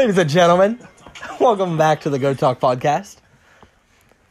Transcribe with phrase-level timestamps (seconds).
[0.00, 0.78] Ladies and gentlemen,
[1.40, 3.18] welcome back to the Goat Talk podcast.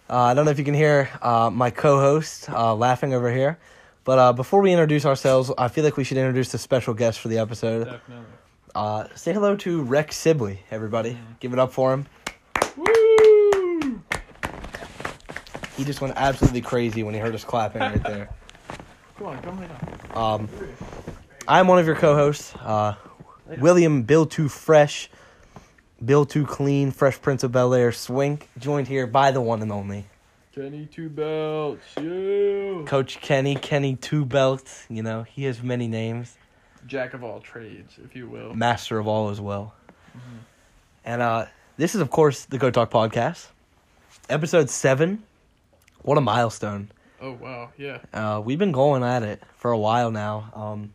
[0.10, 3.60] Uh, I don't know if you can hear uh, my co-host uh, laughing over here,
[4.04, 7.20] but uh, before we introduce ourselves, I feel like we should introduce the special guest
[7.20, 7.84] for the episode.
[7.84, 8.26] Definitely.
[8.74, 11.20] Uh, say hello to Rex Sibley, everybody.
[11.40, 12.08] Give it up for him.
[12.76, 14.02] Woo!
[15.78, 18.30] He just went absolutely crazy when he heard us clapping right there.
[19.20, 20.00] Come on, come lay down.
[20.16, 20.50] Um,
[21.48, 22.96] I'm one of your co-hosts, uh,
[23.60, 25.12] William Bill Too Fresh,
[26.04, 29.72] Bill Too Clean, Fresh Prince of Bel Air, Swink, joined here by the one and
[29.72, 30.06] only
[30.54, 32.84] Kenny Two Belts, you.
[32.88, 34.86] Coach Kenny, Kenny Two Belts.
[34.90, 36.38] You know he has many names,
[36.88, 38.54] Jack of all trades, if you will.
[38.54, 39.74] master of all as well.
[41.06, 41.46] And uh,
[41.78, 43.48] this is of course the Goat Talk podcast,
[44.30, 45.24] episode seven.
[46.02, 46.90] What a milestone!
[47.22, 48.00] Oh wow, yeah.
[48.14, 50.52] Uh, we've been going at it for a while now.
[50.54, 50.94] Um,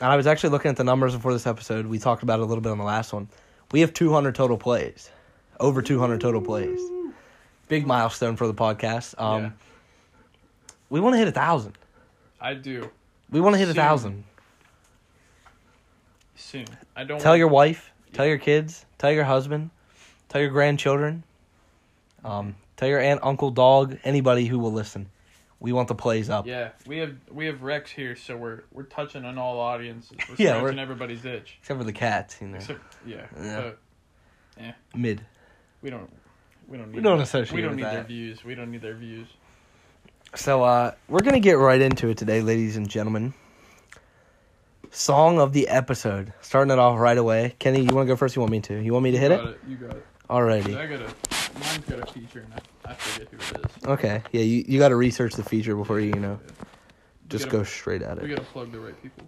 [0.00, 1.86] and I was actually looking at the numbers before this episode.
[1.86, 3.28] We talked about it a little bit on the last one.
[3.72, 5.10] We have 200 total plays,
[5.58, 6.78] over 200 total plays.
[7.68, 9.20] Big milestone for the podcast.
[9.20, 9.50] Um, Yeah.
[10.90, 11.78] We want to hit a thousand.
[12.38, 12.90] I do
[13.30, 13.76] We want to hit a Soon.
[13.76, 14.24] thousand.
[16.36, 16.66] soon.
[16.94, 19.70] I don't Tell your wife, tell your kids, tell your husband,
[20.28, 21.22] tell your grandchildren,
[22.24, 25.08] um, tell your aunt, uncle, dog, anybody who will listen.
[25.62, 26.44] We want the plays up.
[26.46, 30.16] Yeah, we have we have Rex here, so we're we're touching on all audiences.
[30.28, 31.56] We're Yeah, scratching we're- everybody's itch.
[31.60, 32.56] Except for the cats, you know.
[32.58, 33.70] Except, yeah, Yeah.
[34.58, 35.24] but Mid.
[35.80, 36.12] we don't
[36.68, 38.08] we don't need We don't their- associate we don't with need their that.
[38.08, 38.44] views.
[38.44, 39.28] We don't need their views.
[40.34, 43.32] So uh we're gonna get right into it today, ladies and gentlemen.
[44.90, 46.32] Song of the episode.
[46.40, 47.54] Starting it off right away.
[47.58, 48.34] Kenny, you wanna go first?
[48.36, 48.80] You want me to?
[48.82, 49.40] You want me to hit it?
[49.44, 49.60] it.
[49.68, 50.04] You got it.
[50.28, 50.76] Alrighty.
[50.76, 52.52] I got a mine's got a feature, and
[52.84, 53.86] I, forget who it is.
[53.86, 54.22] Okay.
[54.32, 56.38] Yeah, you, you gotta research the feature before you, you know,
[57.28, 58.24] just gotta- go straight at it.
[58.24, 58.36] We it.
[58.36, 59.26] gotta plug the right people.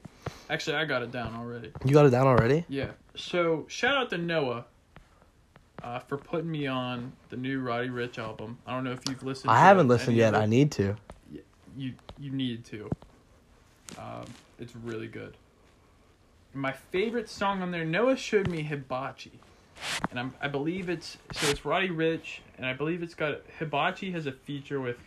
[0.51, 1.73] Actually, I got it down already.
[1.85, 2.65] You got it down already?
[2.69, 2.91] Yeah.
[3.15, 4.65] So shout out to Noah
[5.83, 8.59] uh, for putting me on the new Roddy Ricch album.
[8.67, 9.51] I don't know if you've listened.
[9.51, 10.35] I to haven't listened any yet.
[10.35, 10.45] of it.
[10.45, 10.97] I need to.
[11.77, 12.91] You you need to.
[13.99, 14.25] Um,
[14.59, 15.37] it's really good.
[16.53, 17.85] My favorite song on there.
[17.85, 19.33] Noah showed me Hibachi,
[20.11, 24.11] and I'm I believe it's so it's Roddy Ricch, and I believe it's got Hibachi
[24.13, 24.99] has a feature with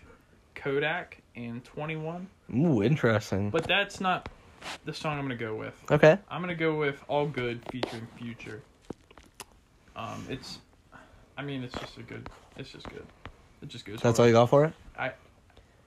[0.55, 3.49] Kodak and Twenty One, Ooh, interesting.
[3.49, 4.29] but that's not
[4.85, 5.75] the song I'm gonna go with.
[5.91, 6.17] Okay.
[6.29, 8.61] I'm gonna go with All Good featuring Future.
[9.95, 10.59] Um, it's,
[11.37, 12.29] I mean, it's just a good.
[12.55, 13.05] It's just good.
[13.61, 13.99] It just goes.
[14.01, 14.29] That's all hard.
[14.29, 14.73] you got for it?
[14.97, 15.11] I,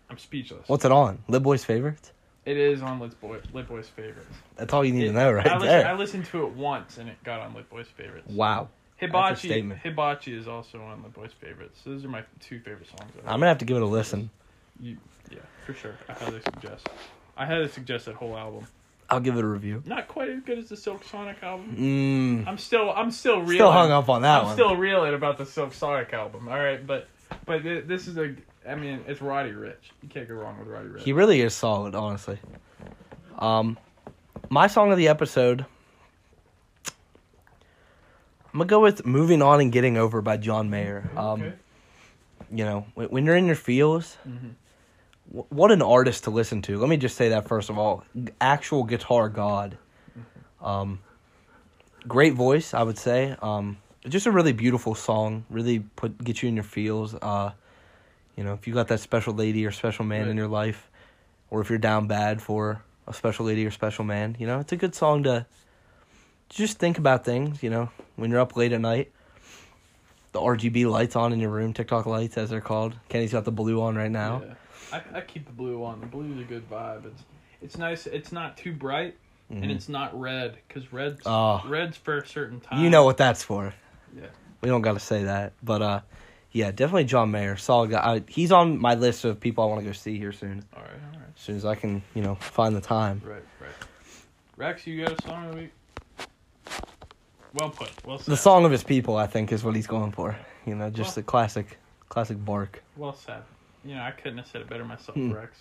[0.09, 0.69] I'm speechless.
[0.69, 1.19] What's it on?
[1.29, 2.13] Lit Boy's favorites?
[2.51, 4.35] It is on Lit Boy Lit Boy's favorites.
[4.57, 5.87] That's all you need It- to know right I listened, there.
[5.89, 8.29] I listened to it once and it got on Lit Boy's favorites.
[8.29, 8.69] wow.
[8.97, 9.81] Hibachi statement.
[9.83, 11.81] Hibachi is also on Lit Boy's favorites.
[11.83, 13.11] So those are my two favorite songs.
[13.19, 13.27] ever.
[13.29, 14.29] I'm gonna have to give it a listen.
[14.81, 14.97] You,
[15.31, 15.95] yeah, for sure.
[16.09, 16.89] I highly suggest.
[17.37, 18.67] I highly suggest that whole album.
[19.09, 19.83] I'll give it a review.
[19.87, 21.77] Not quite as good as the Silk Sonic album.
[21.79, 22.47] Mm.
[22.47, 23.57] I'm still I'm still reeling.
[23.57, 24.55] Still hung up on that I'm one.
[24.55, 26.49] still reeling about the Silk Sonic album.
[26.49, 27.09] All right, but
[27.47, 28.35] but thi- this is a.
[28.69, 29.91] I mean, it's Roddy Ricch.
[30.03, 31.01] You can't go wrong with Roddy Ricch.
[31.01, 32.39] He really is solid, honestly.
[33.39, 33.79] Um,
[34.51, 35.65] my song of the episode.
[38.53, 41.09] I'm gonna go with "Moving On and Getting Over" by John Mayer.
[41.17, 41.53] Um, okay.
[42.53, 44.55] you know, when, when you're in your feels, Mhm.
[45.33, 46.77] wh- what an artist to listen to.
[46.79, 49.79] Let me just say that first of all, G- actual guitar god.
[50.61, 50.99] Um,
[52.09, 53.37] great voice, I would say.
[53.41, 53.79] Um,
[54.09, 55.45] just a really beautiful song.
[55.49, 57.15] Really put get you in your feels.
[57.15, 57.53] Uh,
[58.41, 60.89] you know, if you got that special lady or special man in your life,
[61.51, 64.73] or if you're down bad for a special lady or special man, you know, it's
[64.73, 65.45] a good song to
[66.49, 67.63] just think about things.
[67.63, 69.13] You know, when you're up late at night.
[70.33, 72.95] The RGB lights on in your room, TikTok lights as they're called.
[73.11, 74.43] Kenny's got the blue on right now.
[74.47, 74.55] Yeah.
[75.13, 76.01] I, I keep the blue on.
[76.01, 77.05] The blue's a good vibe.
[77.05, 77.23] It's
[77.61, 78.07] it's nice.
[78.07, 79.17] It's not too bright,
[79.53, 79.65] Mhm.
[79.65, 81.61] and it's not red because red's Oh.
[81.69, 82.83] red's for a certain time.
[82.83, 83.75] You know what that's for.
[84.17, 84.29] Yeah.
[84.63, 86.01] We don't got to say that, but uh,
[86.53, 87.99] yeah, definitely John Mayer, solid guy.
[88.17, 90.65] I, he's on my list of people I want to go see here soon.
[90.75, 90.91] All right.
[91.15, 91.29] All right.
[91.37, 93.23] As soon as I can, you know, find the time.
[93.25, 93.43] Right.
[93.61, 93.71] Right.
[94.57, 95.71] Rex, you got a song of the week.
[97.55, 97.91] Well put.
[98.07, 98.33] Well said.
[98.33, 100.37] The song of his people, I think, is what he's going for.
[100.67, 102.83] You know, just Well- the classic, classic bark.
[102.97, 103.43] Well said.
[103.85, 105.33] You know, I couldn't have said it better myself, Hmm.
[105.33, 105.57] Rex.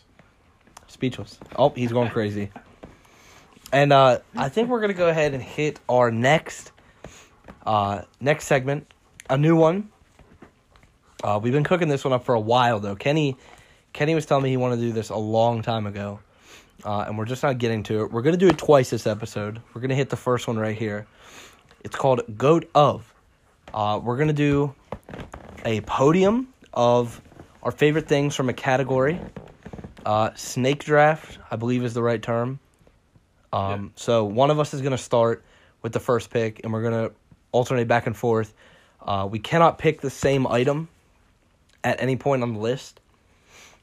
[0.88, 1.40] Speechless.
[1.56, 2.52] Oh, he's going crazy.
[3.72, 6.72] And uh, I think we're gonna go ahead and hit our next,
[7.66, 8.92] uh, next segment,
[9.30, 9.90] a new one.
[11.24, 12.96] Uh, we've been cooking this one up for a while though.
[12.96, 13.38] Kenny,
[13.94, 16.20] Kenny was telling me he wanted to do this a long time ago,
[16.84, 18.12] uh, and we're just not getting to it.
[18.12, 19.62] We're gonna do it twice this episode.
[19.74, 21.08] We're gonna hit the first one right here.
[21.84, 23.14] It's called Goat of.
[23.74, 24.74] Uh, we're gonna do
[25.66, 27.22] a podium of
[27.64, 29.20] our favorite things from a category.
[30.06, 32.60] Uh, snake draft, I believe, is the right term.
[33.52, 35.44] Um, So one of us is going to start
[35.82, 37.16] with the first pick, and we're going to
[37.52, 38.54] alternate back and forth.
[39.02, 40.88] Uh, we cannot pick the same item
[41.84, 43.00] at any point on the list,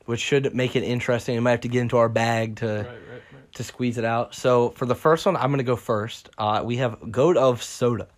[0.04, 1.34] which should make it interesting.
[1.34, 2.92] We might have to get into our bag to Right, right,
[3.32, 3.52] right.
[3.54, 4.34] to squeeze it out.
[4.34, 6.28] So for the first one, I'm gonna go first.
[6.38, 8.08] Uh, we have goat of soda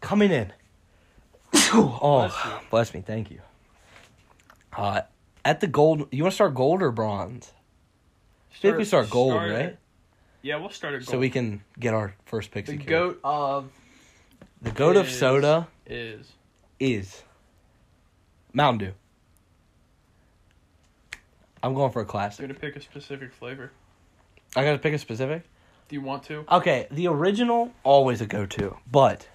[0.00, 0.52] coming in.
[1.72, 3.40] oh, Bless bless me, thank you.
[4.76, 5.00] Uh,
[5.44, 7.52] at the gold, you want to start gold or bronze?
[8.52, 9.78] I think we start gold, start- right?
[10.42, 11.08] Yeah, we'll start at gold.
[11.08, 12.66] So we can get our first pick.
[12.66, 12.88] the secured.
[12.88, 13.70] goat of
[14.62, 16.32] the goat of soda is
[16.78, 17.22] is
[18.52, 18.94] Mountain Dew.
[21.62, 22.38] I'm going for a classic.
[22.40, 23.72] You're gonna pick a specific flavor.
[24.56, 25.42] I gotta pick a specific.
[25.88, 26.44] Do you want to?
[26.50, 29.28] Okay, the original always a go-to, but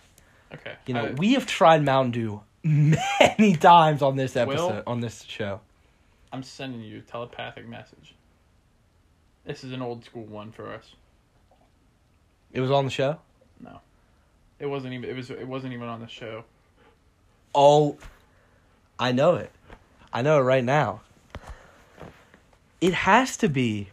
[0.53, 0.75] Okay.
[0.85, 4.99] You know, I- we have tried Mountain Dew many times on this episode, Will- on
[5.01, 5.61] this show.
[6.31, 8.15] I'm sending you a telepathic message.
[9.45, 10.93] This is an old school one for us.
[12.51, 13.17] It was on the show.
[13.59, 13.81] No,
[14.59, 15.09] it wasn't even.
[15.09, 15.29] It was.
[15.31, 16.43] It wasn't even on the show.
[17.55, 17.97] Oh,
[18.99, 19.51] I know it.
[20.11, 21.01] I know it right now.
[22.81, 23.89] It has to be.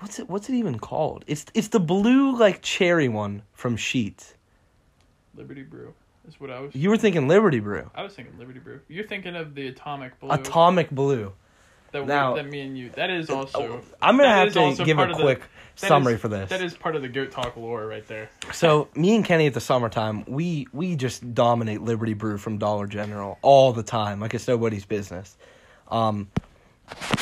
[0.00, 0.28] What's it?
[0.28, 1.24] What's it even called?
[1.26, 4.34] It's it's the blue like cherry one from Sheetz.
[5.34, 5.94] Liberty Brew
[6.26, 6.74] is what I was.
[6.74, 8.80] You were thinking Liberty Brew, I was thinking Liberty Brew.
[8.88, 10.30] You're thinking of the Atomic Blue.
[10.30, 11.32] Atomic Blue.
[11.92, 12.90] That, now- that me and you.
[12.90, 13.80] That is also.
[14.00, 15.42] I'm gonna have to give a of the- quick
[15.76, 16.50] summary is- for this.
[16.50, 18.30] That is part of the goat talk lore right there.
[18.52, 22.86] So me and Kenny at the summertime, we we just dominate Liberty Brew from Dollar
[22.86, 25.36] General all the time, like it's nobody's business.
[25.90, 26.28] Um,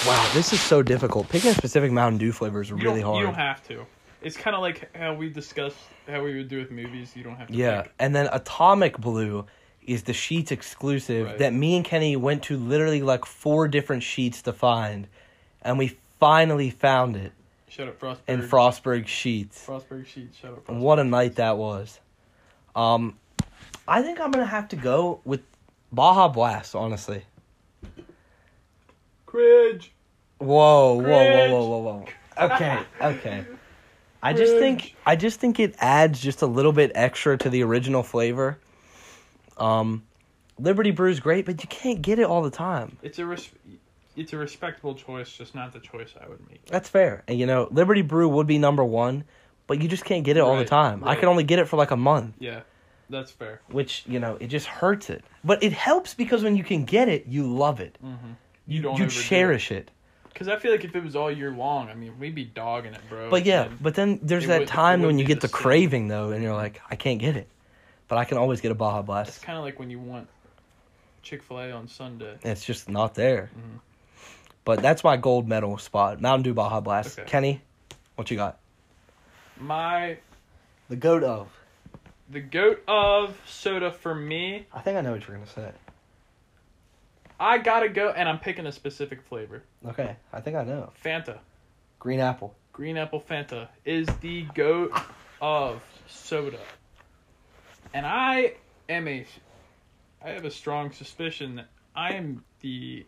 [0.07, 1.29] wow, this is so difficult.
[1.29, 3.19] Picking a specific Mountain Dew flavor is really hard.
[3.19, 3.87] You don't have to.
[4.23, 5.77] It's kind of like how we discussed
[6.09, 7.15] how we would do with movies.
[7.15, 7.55] You don't have to.
[7.55, 7.93] yeah, pick.
[7.99, 9.47] and then Atomic Blue
[9.87, 11.39] is the Sheetz exclusive Right.
[11.39, 15.07] that me and Kenny went to literally like four different Sheetz to find,
[15.63, 17.33] and we finally found it
[17.69, 18.19] Shut up, Frostburg.
[18.29, 19.55] in Frostburg Sheetz.
[19.67, 20.35] Frostburg Sheetz.
[20.41, 20.69] Shut up.
[20.69, 20.81] And Frostburg.
[20.81, 22.01] what a night that was.
[22.75, 23.19] Um,
[23.89, 25.43] I think I'm gonna have to go with
[25.93, 26.75] Baja Blast.
[26.75, 27.23] Honestly.
[29.27, 29.93] Cringe.
[30.39, 32.07] Whoa, whoa, whoa, whoa, whoa, whoa.
[32.39, 33.45] Okay, okay.
[34.23, 37.63] I just think I just think it adds just a little bit extra to the
[37.63, 38.59] original flavor.
[39.57, 40.03] Um,
[40.59, 42.97] Liberty Brew is great, but you can't get it all the time.
[43.03, 43.51] It's a res-
[44.17, 46.65] it's a respectable choice, just not the choice I would make.
[46.67, 47.23] That's fair.
[47.29, 49.25] And you know, Liberty Brew would be number one,
[49.67, 51.05] but you just can't get it all the Right, time.
[51.05, 52.35] I can only get it for like a month.
[52.39, 52.61] Yeah,
[53.11, 53.61] that's fair.
[53.69, 57.09] which you know it just hurts it but it helps because when you can get
[57.09, 58.33] it you love it Mm-hmm.
[58.67, 59.91] You don't you cherish it.
[60.33, 62.95] Because I feel like if it was all year long, I mean, we'd be dogging
[62.95, 63.31] it, bro.
[63.31, 66.31] but yeah but then there's that would- time when you get the the craving though
[66.31, 67.49] and you're like i can't get it
[68.09, 69.29] but i can always get a baja Blast.
[69.29, 70.29] it's kind of like when you want
[71.23, 72.37] Chick Fil A on Sunday.
[72.43, 73.51] it's just not there.
[73.57, 73.81] Mhm.
[74.65, 76.21] but that's my gold medal spot.
[76.21, 77.19] Mountain dew baja blast.
[77.19, 77.29] Okay.
[77.29, 77.61] kenny
[78.15, 78.59] what you got?
[79.59, 80.19] My
[80.89, 81.49] the goat of.
[82.31, 85.71] The goat of soda for me, i think i know what you're gonna say.
[87.39, 89.63] I gotta go, and I'm picking a specific flavor.
[89.87, 90.93] okay i think i know.
[91.05, 91.39] Fanta,
[91.99, 92.55] green apple.
[92.73, 94.93] Green apple Fanta is the goat
[95.41, 96.59] of soda,
[97.95, 98.55] and I
[98.89, 99.27] am a,
[100.23, 103.07] I have a strong suspicion that I am the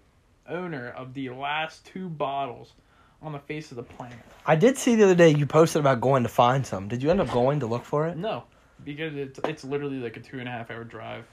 [0.49, 2.73] owner of the last two bottles
[3.21, 4.17] on the face of the planet.
[4.47, 7.11] i did see the other day you posted about going to find some did you
[7.11, 8.45] end up going to look for it No,
[8.85, 11.25] because it's it's literally like a two and a half hour drive,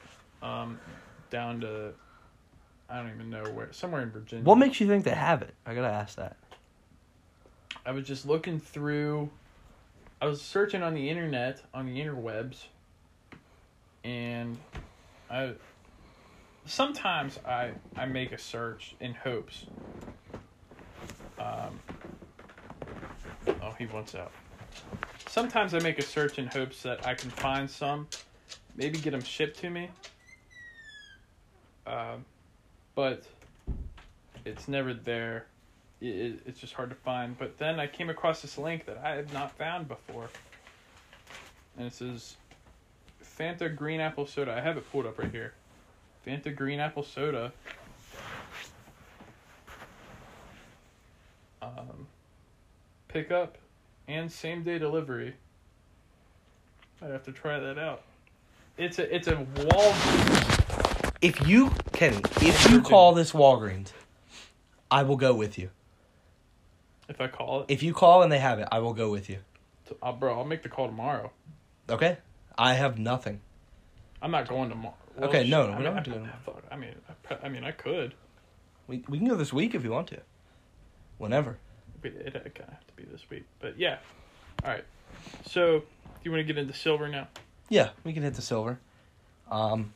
[0.42, 0.80] um,
[1.30, 1.94] down to,
[2.90, 4.44] I don't even know where, somewhere in Virginia.
[4.44, 6.38] what makes you think they have it i gotta ask that
[7.86, 9.30] I was just looking through,
[10.20, 12.64] I was searching on the internet on the interwebs,
[14.06, 14.58] and
[15.30, 15.54] I,
[16.66, 19.66] sometimes I I make a search in hopes.
[21.40, 21.80] Um.
[23.62, 24.32] Oh, he wants out.
[25.28, 28.08] Sometimes I make a search in hopes that I can find some,
[28.76, 29.90] maybe get them shipped to me.
[31.86, 32.24] Um,
[32.94, 33.24] but
[34.46, 35.48] it's never there.
[36.00, 37.38] It, it, it's just hard to find.
[37.38, 40.30] But then I came across this link that I had not found before,
[41.78, 42.38] and it says
[43.38, 44.54] Fanta Green Apple Soda.
[44.54, 45.54] I have it pulled up right here.
[46.26, 47.52] Fanta Green Apple Soda.
[51.62, 52.08] Um,
[53.08, 53.58] pickup
[54.08, 55.36] and same day delivery.
[57.02, 58.04] I'd have to try that out.
[58.78, 61.12] It's a it's a Walgreens.
[61.22, 63.92] If you Kenny, if you call this Walgreens,
[64.92, 65.70] I will go with you.
[67.08, 69.30] If I call it, If you call and they have it, I will go with
[69.30, 69.38] you.
[69.88, 71.32] to, uh, bro, I'll make the call tomorrow.
[71.90, 72.18] Okay?
[72.58, 73.42] I have nothing.
[74.22, 74.96] I'm not going tomorrow.
[75.22, 76.96] Okay, no, no, we mean, don't I, have to go I, I mean,
[77.30, 78.14] I, I mean, I could.
[78.88, 80.20] We we can go this week if you want to.
[81.18, 81.58] Whenever.
[82.04, 83.46] It kind of have to be this week.
[83.60, 83.98] But yeah.
[84.64, 84.84] All right.
[85.48, 85.86] So do
[86.24, 87.28] you want to get into silver now?
[87.70, 88.80] Yeah, we can hit the silver.
[89.50, 89.94] Um,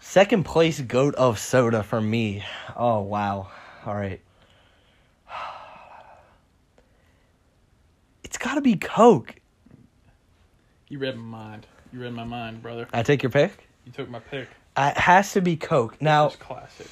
[0.00, 2.44] second place goat of soda for me.
[2.76, 3.48] Oh wow!
[3.86, 4.20] All right,
[8.24, 9.36] it's got to be Coke.
[10.94, 11.66] You read my mind.
[11.92, 12.86] You read my mind, brother.
[12.92, 13.66] I take your pick.
[13.84, 14.46] You took my pick.
[14.76, 16.00] Uh, It has to be Coke.
[16.00, 16.86] Now It's classic.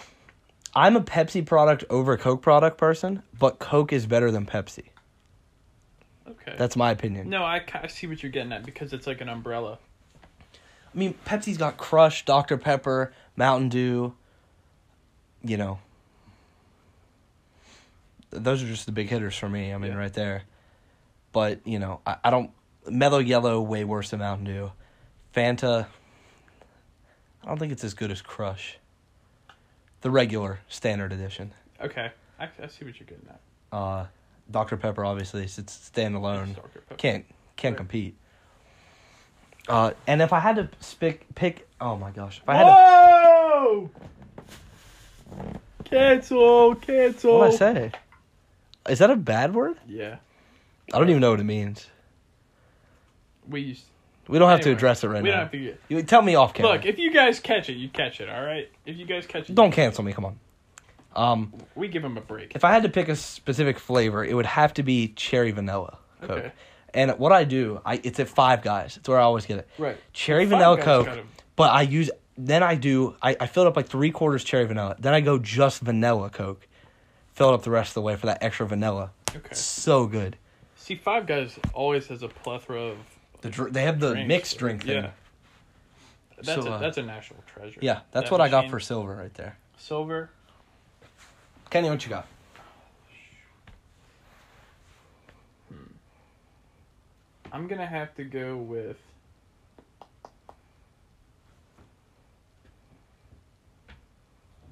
[0.74, 4.86] I'm a Pepsi product over Coke product person, but Coke is better than Pepsi.
[6.28, 6.56] Okay.
[6.58, 7.30] That's my opinion.
[7.30, 9.78] no, I, I see what you're getting at because it's like an umbrella.
[10.92, 12.58] I mean, Pepsi's got Crush, Dr.
[12.58, 14.14] Pepper, Mountain Dew.
[15.44, 15.78] You know,
[18.30, 19.72] those are just the big hitters for me.
[19.72, 19.96] I mean, Yeah.
[19.98, 20.42] right there.
[21.30, 22.50] But you know, I, I don't.
[22.88, 24.72] Mellow Yellow way worse than Mountain Dew.
[25.34, 25.86] Fanta.
[27.42, 28.78] I don't think it's as good as Crush.
[30.02, 31.52] The regular standard edition.
[31.80, 32.10] Okay.
[32.38, 33.40] I, I see what you're getting at.
[33.76, 34.06] Uh,
[34.50, 34.76] Dr.
[34.76, 36.56] Pepper obviously it's standalone.
[36.98, 37.24] Can't
[37.56, 37.76] can't Right.
[37.78, 38.16] compete.
[39.68, 42.70] Uh, and if I had to pick, pick, oh my gosh, if I had to
[42.70, 43.90] Whoa!
[45.84, 47.38] Cancel, cancel.
[47.38, 47.92] What did I say?
[48.88, 49.76] Is that a bad word?
[49.86, 50.16] Yeah.
[50.92, 51.86] I don't even know what it means.
[53.48, 53.84] We used.
[54.28, 55.36] We don't have to address it right we now.
[55.36, 55.80] don't have to get.
[55.88, 56.72] You tell me off camera.
[56.72, 58.28] Look, if you guys catch it, you catch it.
[58.28, 58.70] All right.
[58.86, 60.12] If you guys catch it, don't cancel me.
[60.12, 60.38] Come on.
[61.14, 62.54] Um, we give them a break.
[62.54, 65.98] if I had to pick a specific flavor, it would have to be cherry vanilla
[66.20, 66.30] Coke.
[66.30, 66.52] Okay.
[66.94, 68.96] And what I do, I it's at Five Guys.
[68.96, 69.68] It's where I always get it.
[69.78, 69.96] Right.
[70.12, 71.08] Cherry Five vanilla Coke.
[71.56, 74.64] But I use then I do I, I fill it up like three quarters cherry
[74.64, 74.96] vanilla.
[74.98, 76.66] Then I go just vanilla Coke.
[77.34, 79.10] Fill it up the rest of the way for that extra vanilla.
[79.34, 79.54] Okay.
[79.54, 80.36] So good.
[80.76, 82.98] See, Five Guys always has a plethora of
[83.42, 84.28] The dr- they have the drinks.
[84.28, 85.04] mixed drink thing.
[85.04, 85.10] Yeah.
[86.36, 87.78] That's So, a uh, that's a national treasure.
[87.82, 88.70] Yeah, that's That what I got machine.
[88.70, 89.56] for silver right there.
[89.76, 90.30] silver.
[91.70, 92.26] Kenny, what you got?
[97.52, 98.96] I'm gonna have to go with.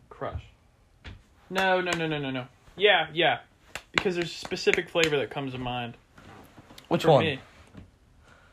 [0.08, 0.42] Crush.
[1.48, 2.46] No, no, no, no, no, no.
[2.76, 3.40] Yeah, yeah.
[3.92, 5.96] Because there's a specific flavor that comes to mind.
[6.88, 7.24] Which for one?
[7.24, 7.38] me.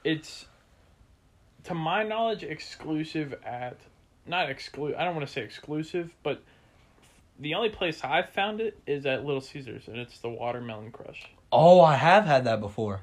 [0.04, 0.46] It's,
[1.66, 3.78] to my knowledge, exclusive at.
[4.26, 4.98] Not exclusive.
[5.00, 6.42] I don't want to say exclusive, but
[7.40, 11.24] the only place I've found it is at Little Caesars, and it's the watermelon crush.
[11.52, 13.02] Oh, I have had that before.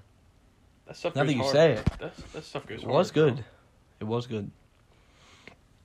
[0.86, 1.52] That stuff Now that you hard.
[1.52, 1.88] say it.
[1.98, 2.94] That's, that stuff goes It hard.
[2.94, 3.42] was good.
[4.00, 4.50] It was good.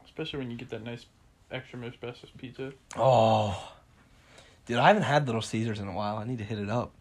[0.04, 1.06] Especially when you get that nice
[1.54, 2.74] ExtraMostBestest pizza.
[2.98, 3.72] Oh,
[4.66, 6.18] dude, I haven't had Little Caesars in a while.
[6.18, 6.92] I need to hit it up.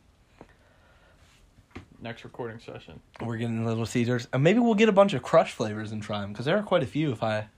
[2.00, 3.00] Next recording session.
[3.20, 6.20] We're getting Little Caesars, and maybe we'll get a bunch of Crush flavors and try
[6.20, 7.48] them because there are quite a few if I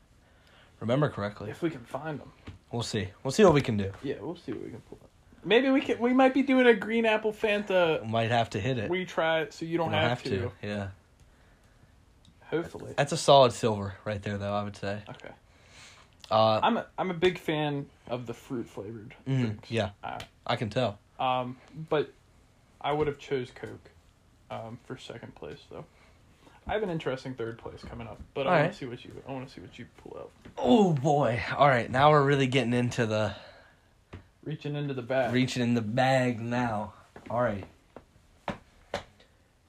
[0.80, 1.50] remember correctly.
[1.50, 2.32] If we can find them.
[2.72, 3.08] We'll see.
[3.22, 3.92] We'll see what we can do.
[4.02, 5.10] Yeah, we'll see what we can pull up.
[5.44, 5.98] Maybe we can.
[5.98, 8.90] We might be doing a green apple Fanta Might have to hit it.
[8.90, 10.50] retry it, so you don't, We have, to.
[10.62, 10.88] Yeah,
[12.48, 12.94] Hopefully.
[12.96, 14.54] that's a solid silver right there, though.
[14.54, 15.02] I would say.
[15.08, 15.34] Okay.
[16.30, 19.70] Uh, I'm a, I'm a big fan of the fruit flavored drinks.
[19.70, 20.98] yeah, Uh, I can tell.
[21.18, 21.56] um,
[21.90, 22.12] but
[22.80, 23.90] I would have chose Coke,
[24.50, 25.84] um, for second place though.
[26.66, 29.10] I have an interesting third place coming up, but I want to see what you
[29.26, 30.30] I want to see what you pull out.
[30.58, 31.42] Oh boy!
[31.56, 33.34] All right, now we're really getting into the
[34.44, 35.32] Reaching into the bag.
[35.32, 36.92] reaching in the bag now.
[37.28, 37.64] All right.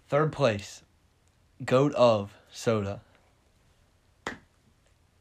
[0.09, 0.83] Third place,
[1.63, 3.01] goat of soda.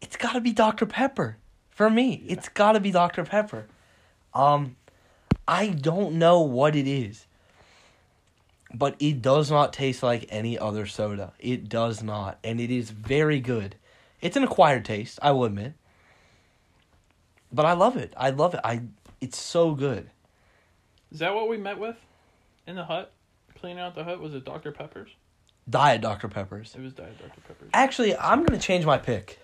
[0.01, 1.37] It's got to be Dr Pepper
[1.71, 2.23] for me.
[2.25, 2.33] Yeah.
[2.33, 3.67] It's got to be Dr Pepper.
[4.35, 4.77] Um,
[5.47, 7.27] I don't know what it is,
[8.73, 11.33] but it does not taste like any other soda.
[11.39, 13.77] It does not, and it is very good.
[14.21, 15.75] It's an acquired taste, I will admit.
[17.53, 18.13] But I love it.
[18.17, 18.61] I love it.
[18.63, 18.83] I.
[19.21, 20.11] It's so good.
[21.11, 21.97] Is that what we met with
[22.67, 23.13] in the hut?
[23.59, 25.11] Cleaning out the hut was it Dr Pepper's?
[25.69, 26.29] Diet Dr.
[26.29, 26.75] Peppers.
[26.77, 27.71] It was Diet Dr Pepper's.
[27.75, 29.39] Actually, I'm going to change my pick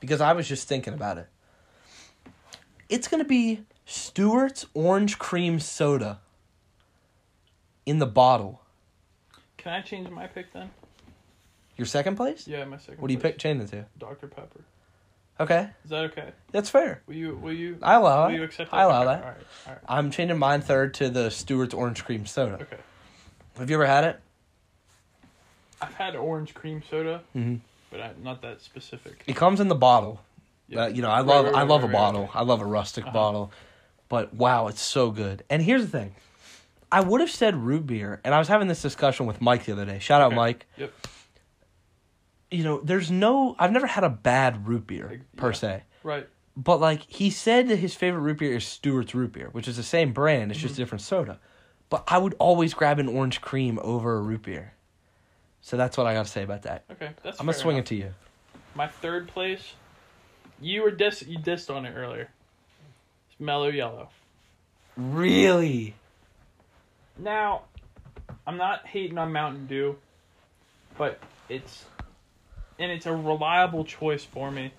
[0.00, 1.28] because I was just thinking about it.
[2.88, 6.20] It's going to be Stewart's Orange Cream Soda
[7.88, 8.60] in the bottle.
[9.56, 10.70] Can I change my pick then?
[11.76, 12.46] Your second place?
[12.46, 13.00] Yeah, my second.
[13.00, 13.32] What do you place.
[13.32, 13.38] pick?
[13.40, 13.86] Change it to.
[13.98, 14.60] Dr Pepper.
[15.40, 16.32] Okay, Is that okay?
[16.50, 17.00] that's fair.
[17.06, 17.36] Will you?
[17.36, 17.78] Will you?
[17.80, 18.74] I allow will you accept?
[18.74, 19.22] I allow Okay, that.
[19.22, 19.36] All right.
[19.68, 19.82] All right.
[19.88, 22.54] I'm changing mine third to the Stewart's Orange Cream Soda.
[22.60, 22.76] Okay.
[23.56, 24.20] Have you ever had it?
[25.80, 27.56] I've had orange cream soda, Mm-hmm.
[27.90, 29.22] but I, not that specific.
[29.28, 30.20] It comes in the bottle.
[30.68, 30.82] Yeah.
[30.82, 32.22] Uh, you know, I love right, I love right, a right, bottle.
[32.22, 32.30] right.
[32.36, 33.12] I love a rustic Uh-huh.
[33.12, 33.52] bottle.
[34.08, 35.44] But wow, it's so good.
[35.48, 36.14] And here's the thing.
[36.90, 39.72] I would have said root beer, and I was having this discussion with Mike the
[39.72, 39.98] other day.
[39.98, 40.36] Shout out Okay.
[40.36, 40.66] Mike.
[40.76, 40.92] Yep.
[42.50, 45.52] You know, there's no I've never had a bad root beer Like, per yeah.
[45.54, 45.82] se.
[46.02, 46.26] Right.
[46.56, 49.76] But like he said that his favorite root beer is Stewart's root beer, which is
[49.76, 50.82] the same brand, it's just Mm-hmm.
[50.82, 51.38] different soda.
[51.90, 54.72] But I would always grab an orange cream over a root beer.
[55.60, 56.84] So that's what I got to say about that.
[56.90, 57.38] Okay, that's.
[57.40, 57.86] I'm gonna swing enough.
[57.86, 58.14] it to you.
[58.74, 59.74] My third place.
[60.60, 62.30] You were dis you dissed on it earlier.
[63.30, 64.08] It's Mellow Yellow.
[64.96, 65.94] Really?
[67.18, 67.62] Now,
[68.46, 69.96] I'm not hating on Mountain Dew,
[70.96, 71.84] but it's
[72.78, 74.72] and it's a reliable choice for me.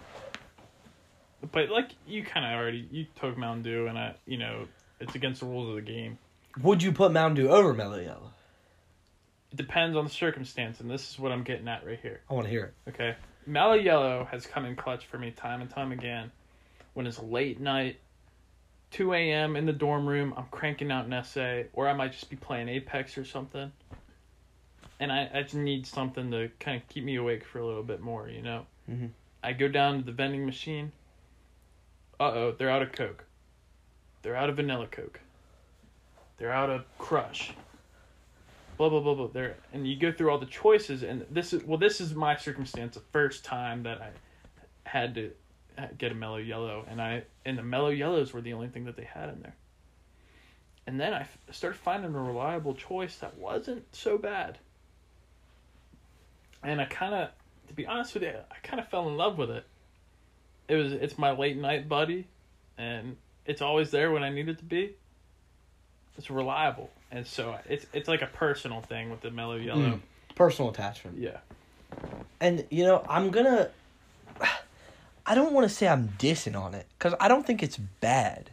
[1.51, 4.67] But like you kind of already you took Mountain Dew, and I you know
[5.00, 6.17] it's against the rules of the game.
[6.62, 8.31] Would you put Mountain Dew over Mellow Yellow?
[9.51, 12.22] It depends on the circumstance, and this is what I'm getting at right here.
[12.29, 12.89] I want to hear it.
[12.89, 13.15] Okay,
[13.46, 16.31] Mellow Yellow has come in clutch for me time and time again.
[16.93, 18.00] When it's late night,
[18.91, 19.55] 2 a.m.
[19.55, 22.69] in the dorm room, I'm cranking out an essay, or I might just be playing
[22.69, 23.72] Apex or something.
[25.00, 27.84] And I, I just need something to kind of keep me awake for a little
[27.84, 28.65] bit more, you know?
[28.89, 29.12] Mhm.
[29.43, 30.91] I go down to the vending machine.
[32.19, 33.24] Uh oh, they're out of Coke.
[34.22, 35.22] They're out of Vanilla Coke.
[36.38, 37.53] They're out of Crush.
[38.77, 39.27] Blah blah blah blah.
[39.27, 42.36] There, and you go through all the choices, and this is well, this is my
[42.36, 42.96] circumstance.
[42.96, 44.10] The first time that I
[44.89, 45.31] had to
[45.98, 48.95] get a mellow yellow, and I and the mellow yellows were the only thing that
[48.95, 49.55] they had in there.
[50.88, 54.57] And then I f- started finding a reliable choice that wasn't so bad.
[56.63, 57.29] And I kind of,
[57.67, 59.65] to be honest with you, I kind of fell in love with it.
[60.67, 62.27] It was it's my late night buddy,
[62.77, 64.95] and it's always there when I need it to be.
[66.17, 69.81] It's reliable, and so it's it's like a personal thing with the mellow yellow.
[69.81, 70.00] Mm.
[70.36, 71.17] Personal attachment.
[71.17, 71.38] Yeah.
[72.39, 73.69] And you know, I'm gonna.
[75.29, 78.49] I don't want to say I'm dissing on it because I don't think it's bad.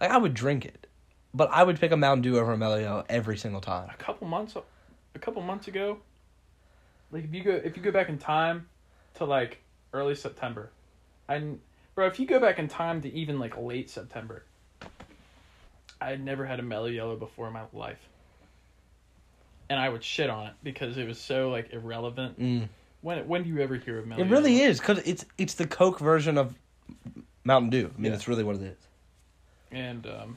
[0.00, 0.86] Like I would drink it,
[1.34, 3.88] but I would pick a Mountain Dew over a Yellow every single time.
[3.90, 4.54] a couple months
[5.14, 5.98] a couple months ago
[7.10, 8.68] like if you go if you go back in time
[9.14, 9.58] to like
[9.92, 10.70] early september
[11.28, 11.58] and
[11.94, 14.44] bro if you go back in time to even like late september
[16.00, 17.98] i had never had a mellow yellow before in my life
[19.68, 22.68] and i would shit on it because it was so like irrelevant Mm.
[23.02, 25.66] When when do you ever hear of mellow It really is because it's it's the
[25.66, 26.54] Coke version of
[27.44, 27.90] Mountain Dew.
[27.96, 28.16] I mean, Yeah.
[28.16, 28.78] it's really what it is.
[29.72, 30.36] and um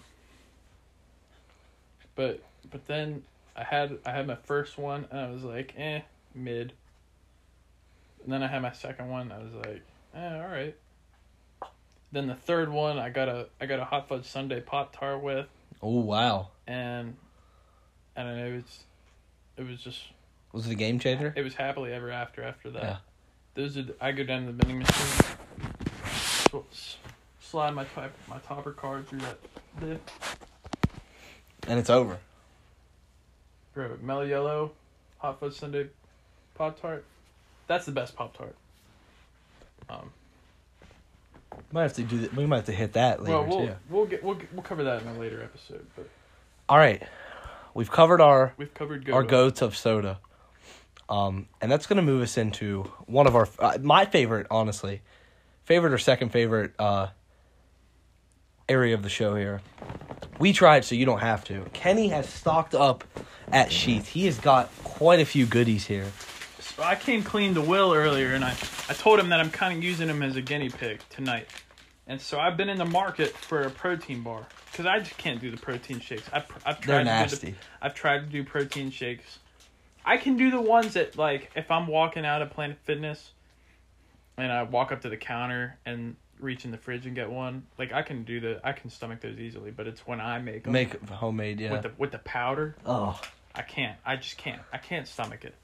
[2.15, 3.23] but but then
[3.56, 6.02] I had I had my first one and I was like, eh,
[6.34, 6.73] mid.
[8.23, 9.82] And then I had my second one, I was like,
[10.15, 10.76] eh, all right.
[12.12, 15.21] Then the third one I got a I got a hot fudge sundae pop tart
[15.21, 15.47] with
[15.82, 17.15] Oh wow, and
[18.15, 18.84] and it was
[19.58, 19.99] it was just
[20.53, 21.33] was it a game changer?
[21.35, 22.83] it was happily ever after after that.
[22.83, 22.97] Yeah.
[23.55, 25.35] Those are the, I go down to the vending machine,
[27.41, 29.37] slide my type my topper card through that
[29.79, 30.01] bit.
[31.67, 32.17] And it's over.
[33.73, 34.71] Bro, mellow yellow,
[35.19, 35.87] hot fudge sundae,
[36.55, 37.05] pop tart.
[37.67, 38.55] That's the best pop tart.
[39.89, 40.11] Um,
[41.71, 42.35] Might have to do that.
[42.35, 43.75] We might have to hit that later well, we'll too.
[43.89, 45.85] we'll get we'll we'll cover that in a later episode.
[45.95, 46.09] But
[46.69, 47.03] All right,
[47.73, 50.19] we've covered our we've covered go our goats of soda.
[51.13, 55.02] Um, and that's gonna move us into one of our uh, my favorite, honestly,
[55.63, 57.10] favorite or second favorite uh,
[58.67, 59.62] area of the show here.
[60.39, 61.65] We tried, so you don't have to.
[61.73, 63.04] Kenny has stocked up
[63.52, 64.08] at Sheetz.
[64.08, 66.12] He has got quite a few goodies here.
[66.60, 68.56] So I came clean to Will earlier, and I
[68.89, 71.47] I told him that I'm kind of using him as a guinea pig tonight.
[72.08, 75.39] And so I've been in the market for a protein bar because I just can't
[75.39, 76.28] do the protein shakes.
[76.34, 77.56] I've, I've tried They're to do the- nasty.
[77.84, 79.38] I've tried to do protein shakes.
[80.05, 83.31] I can do the ones that like if I'm walking out of Planet Fitness
[84.37, 87.65] and I walk up to the counter and reach in the fridge and get one.
[87.77, 90.65] Like I can do the I can stomach those easily, but it's when I make
[90.67, 91.71] 'em Make homemade, yeah.
[91.71, 92.75] with the with the powder.
[92.85, 93.19] oh,
[93.55, 93.97] I can't.
[94.05, 94.61] I just can't.
[94.73, 95.55] I can't stomach it.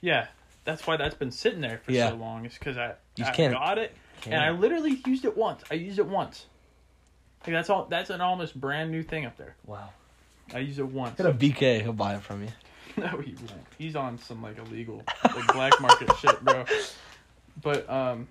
[0.00, 0.28] Yeah,
[0.64, 2.10] that's why that's been sitting there for Yeah.
[2.10, 2.46] so long.
[2.46, 3.94] Is because I You I can't- got it
[4.26, 5.62] and I literally used it once.
[5.70, 6.46] I used it once.
[7.46, 7.84] Like that's all.
[7.86, 9.56] That's an almost brand new thing up there.
[9.66, 9.90] wow.
[10.54, 11.16] I used it once.
[11.16, 11.80] Get a BK.
[11.82, 12.48] He'll buy it from you.
[12.96, 13.66] No, he won't.
[13.76, 16.64] He's on some like illegal, like black market shit, bro.
[17.60, 18.28] But um,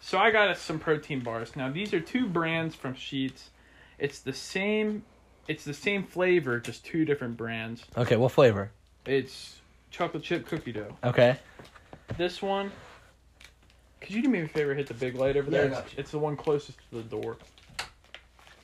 [0.00, 1.54] so I got us some protein bars.
[1.54, 3.44] Now these are two brands from Sheetz.
[3.98, 5.04] It's the same.
[5.46, 7.84] It's the same flavor, just two different brands.
[7.96, 8.70] Okay, what flavor?
[9.06, 10.96] It's chocolate chip cookie dough.
[11.04, 11.36] Okay.
[12.16, 12.72] This one.
[14.00, 14.74] Could you do me a favor?
[14.74, 15.70] Hit the big light over Yeah, I there.
[15.70, 17.36] got It's, it's the one closest to the door.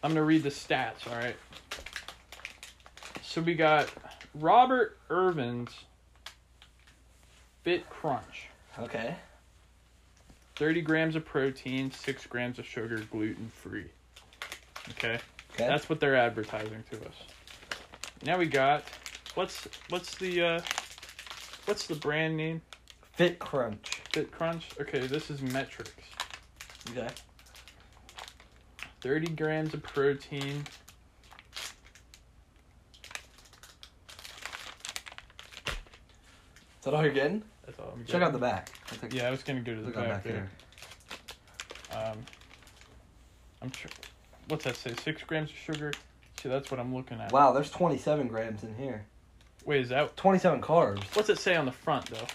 [0.03, 1.07] I'm gonna read the stats.
[1.09, 1.37] All right.
[3.23, 3.89] So we got
[4.35, 5.71] Robert Irvine's
[7.63, 8.49] Fit Crunch.
[8.79, 9.15] Okay.
[10.57, 13.87] 30 grams of protein, 6 grams of sugar, gluten free.
[14.91, 15.19] Okay?
[15.55, 15.67] Okay.
[15.67, 17.15] That's what they're advertising to us.
[18.23, 18.85] Now we got
[19.35, 20.61] what's what's the uh
[21.65, 22.61] what's the brand name?
[23.15, 24.03] Fit Crunch.
[24.13, 24.69] Fit Crunch?
[24.81, 25.91] Okay, this is Met-Rx.
[26.91, 27.09] Okay.
[29.01, 30.65] 30 grams of protein.
[36.81, 37.43] Is that all you're getting?
[37.67, 38.71] That's all I'm Check out the back.
[39.13, 40.49] Yeah, I was gonna go to the back, back there.
[41.91, 41.99] here.
[41.99, 42.19] Um,
[43.63, 43.91] I'm sure.
[44.49, 44.95] What's that say?
[45.03, 45.93] Six grams of sugar.
[46.43, 47.33] See, that's what I'm looking at.
[47.33, 49.05] Wow, there's 27 grams in here.
[49.67, 50.17] Wait, is that?
[50.17, 51.03] 27 carbs.
[51.15, 52.27] What's it say on the front though?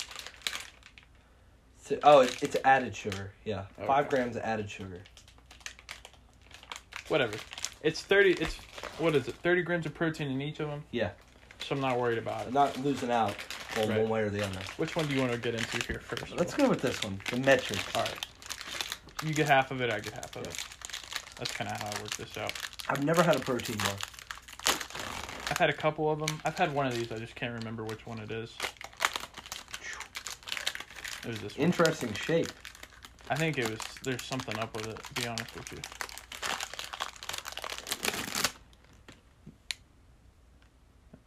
[1.83, 3.31] So- oh, it, it's added sugar.
[3.45, 3.87] Yeah, Okay.
[3.87, 5.01] five grams of added sugar.
[7.07, 7.35] Whatever.
[7.81, 8.33] It's thirty.
[8.33, 8.55] It's
[8.99, 9.35] what is it?
[9.43, 10.83] Thirty grams of protein in each of them.
[10.91, 11.11] Yeah.
[11.59, 12.53] So I'm not worried about I'm it.
[12.53, 13.35] not losing out
[13.77, 13.99] Right.
[13.99, 14.59] one way or the other.
[14.77, 16.35] Which one do you want to get into here first?
[16.35, 17.79] Let's go with this one, the metric.
[17.93, 18.25] All right.
[19.23, 19.91] You get half of it.
[19.91, 20.57] I get half of it.
[21.37, 22.53] That's kind of how I work this out.
[22.87, 23.95] I've never had a protein bar.
[25.49, 26.39] I've had a couple of them.
[26.45, 27.11] I've had one of these.
[27.11, 28.55] I just can't remember which one it is.
[31.23, 31.65] It was this one.
[31.65, 32.51] Interesting shape.
[33.29, 33.79] I think it was.
[34.03, 35.03] There's something up with it.
[35.03, 35.79] To be honest with you.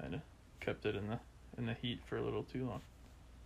[0.00, 0.20] I
[0.61, 1.18] kept it in the
[1.58, 2.80] in the heat for a little too long.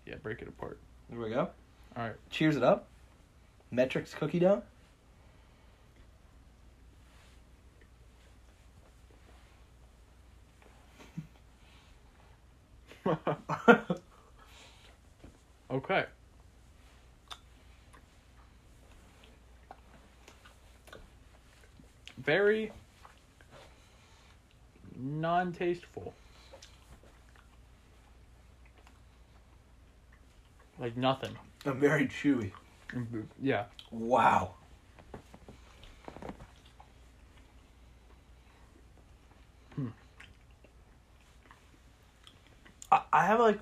[0.07, 0.79] Yeah, break it apart.
[1.11, 1.49] There we go.
[1.97, 2.15] All right.
[2.31, 2.87] Cheers it up.
[3.71, 4.63] Met-Rx cookie dough.
[15.71, 16.05] okay.
[22.19, 22.71] Very
[24.97, 26.15] non-tasteful.
[30.83, 31.31] Like nothing.
[31.65, 32.51] And very chewy.
[33.41, 33.67] Yeah.
[33.93, 34.55] Wow.
[39.77, 39.87] Hmm.
[42.91, 43.61] I, I have like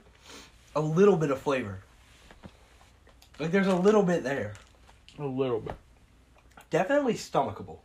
[0.75, 1.81] a little bit of flavor.
[3.39, 4.55] Like there's a little bit there.
[5.19, 5.77] A little bit.
[6.71, 7.81] Definitely stomachable.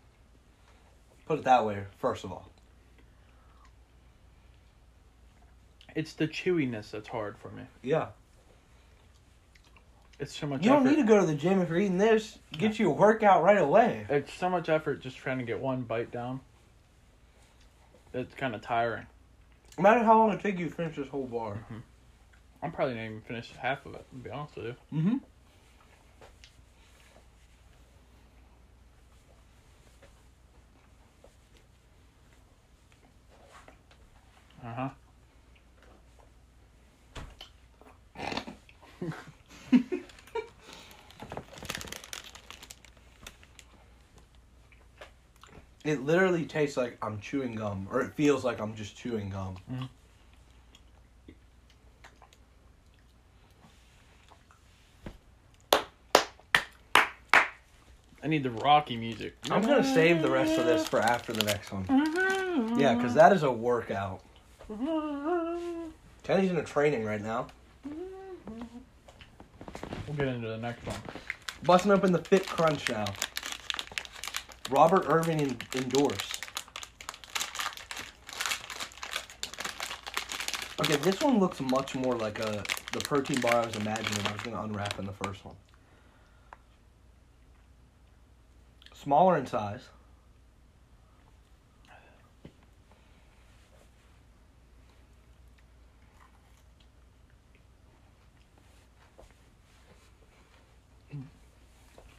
[1.28, 2.50] Put it that way, first of all.
[5.94, 7.64] It's the chewiness that's hard for me.
[7.84, 8.08] Yeah.
[10.20, 10.96] It's so much You don't effort.
[10.96, 12.40] need to go to the gym if you're eating this.
[12.54, 14.06] Get you a workout right away.
[14.10, 16.40] It's so much effort just trying to get one bite down.
[18.14, 19.08] It's kind of tiring.
[19.78, 21.66] No matter how long it takes you to finish this whole bar.
[22.64, 24.76] I'm probably not even finished half of it, to be honest with you.
[24.94, 25.18] Mm-hmm.
[34.64, 34.90] Uh huh.
[45.86, 49.56] It literally tastes like I'm chewing gum, or it feels like I'm just chewing gum.
[49.72, 49.88] Mhm.
[58.24, 59.36] I need the Rocky music.
[59.52, 61.86] I'm gonna save the rest of this for after the next one.
[62.80, 64.22] Yeah, because that is a workout.
[66.24, 67.46] Kenny's in a training right now.
[70.08, 70.98] We'll get into the next one.
[71.62, 73.06] Busting open the Fit Crunch now.
[74.70, 76.44] Robert Irvine endorsed.
[80.80, 84.32] Okay, this one looks much more like a the protein bar I was imagining I
[84.32, 85.56] was gonna unwrap in the first one.
[88.94, 89.82] Smaller in size.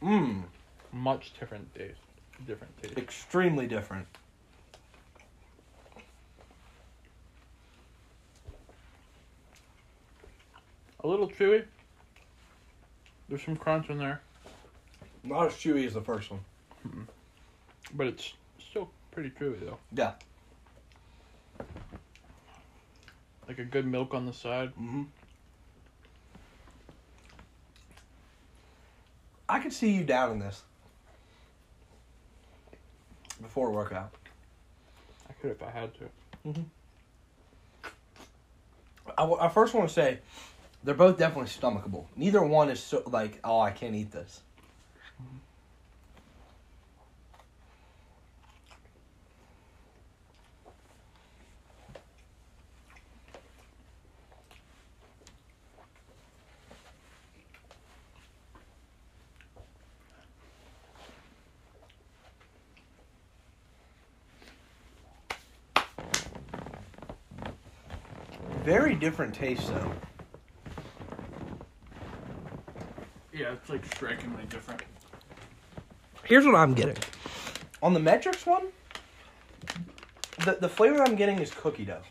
[0.01, 0.43] Mmm,
[0.93, 1.99] Much different taste.
[2.45, 2.97] Different taste.
[2.97, 4.07] extremely different.
[11.03, 11.65] A little chewy.
[13.29, 14.21] There's some crunch in there,
[15.23, 16.39] Not as chewy as the first one.
[17.93, 19.77] but it's still pretty chewy though.
[19.93, 20.13] Yeah.
[23.47, 24.69] Like a good milk on the side.
[24.71, 25.03] Mm-hmm.
[29.49, 30.63] I could see you down in this
[33.41, 34.11] before a workout.
[35.29, 36.03] I could if I had to.
[36.47, 36.61] Mm-hmm.
[39.17, 40.19] I, w- I first want to say
[40.83, 42.05] they're both definitely stomachable.
[42.15, 44.41] Neither one is so like, oh, I can't eat this.
[68.63, 69.91] Very different taste though.
[73.33, 74.81] Yeah, it's like strikingly different.
[76.23, 76.97] Here's what I'm getting.
[77.81, 78.67] On the metrics one,
[80.43, 82.01] the the flavor I'm getting is cookie dough.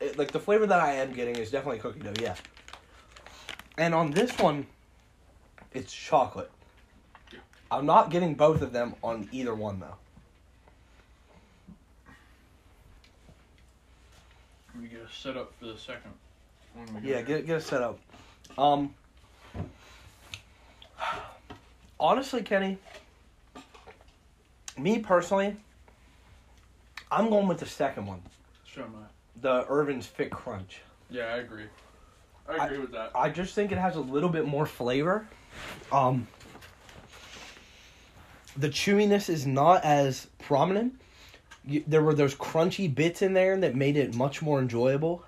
[0.00, 2.12] It- like the flavor that I am getting is definitely cookie dough.
[2.20, 2.34] Yeah.
[3.78, 4.66] And on this one,
[5.72, 6.50] it's chocolate.
[7.70, 9.96] I'm not getting both of them on either one though.
[14.80, 16.12] We get a setup for the second
[16.74, 17.02] one.
[17.04, 17.98] Yeah, get get a set up.
[18.58, 18.94] Um
[21.98, 22.78] honestly, Kenny,
[24.78, 25.56] me personally,
[27.10, 28.22] I'm going with the second one.
[28.74, 29.06] So am I.
[29.40, 30.80] The Irvine's Fit Crunch.
[31.10, 31.64] Yeah, I agree.
[32.48, 33.12] I I- agree with that.
[33.14, 35.26] I just think it has a little bit more flavor.
[35.92, 36.26] Um,
[38.56, 40.94] the chewiness is not as prominent.
[41.66, 45.24] You, there were those crunchy bits in there that made it much more enjoyable.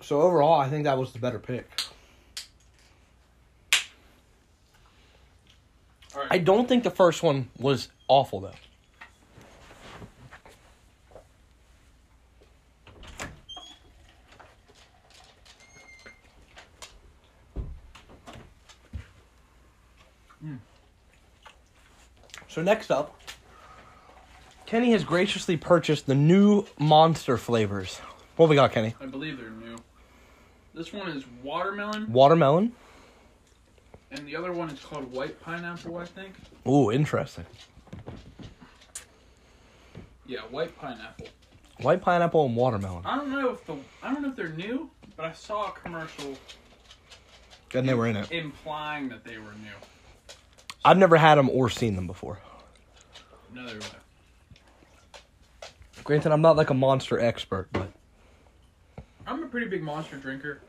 [0.00, 1.70] So overall, I think that was the better pick.
[6.14, 6.32] All right.
[6.32, 8.50] I don't think the first one was awful though.
[20.44, 20.58] Mm.
[22.52, 23.18] So next up,
[24.66, 27.96] Kenny has graciously purchased the new monster flavors.
[28.36, 28.94] What we got, Kenny?
[29.00, 29.76] I believe they're new.
[30.74, 32.72] This one is watermelon, Watermelon.
[34.10, 36.34] and the other one is called white pineapple, I think.
[36.68, 37.46] Ooh, interesting.
[40.26, 41.28] Yeah, white pineapple.
[41.80, 43.06] White pineapple and watermelon.
[43.06, 45.72] I don't know if the I don't know if they're new, but I saw a
[45.72, 46.34] commercial
[47.72, 48.30] And they were in it.
[48.30, 49.72] implying that they were new.
[50.84, 52.38] I've never had them or seen them before.
[53.54, 53.80] No, they were.
[56.04, 57.88] Granted, I'm not like a monster expert, but
[59.26, 60.60] I'm a pretty big monster drinker,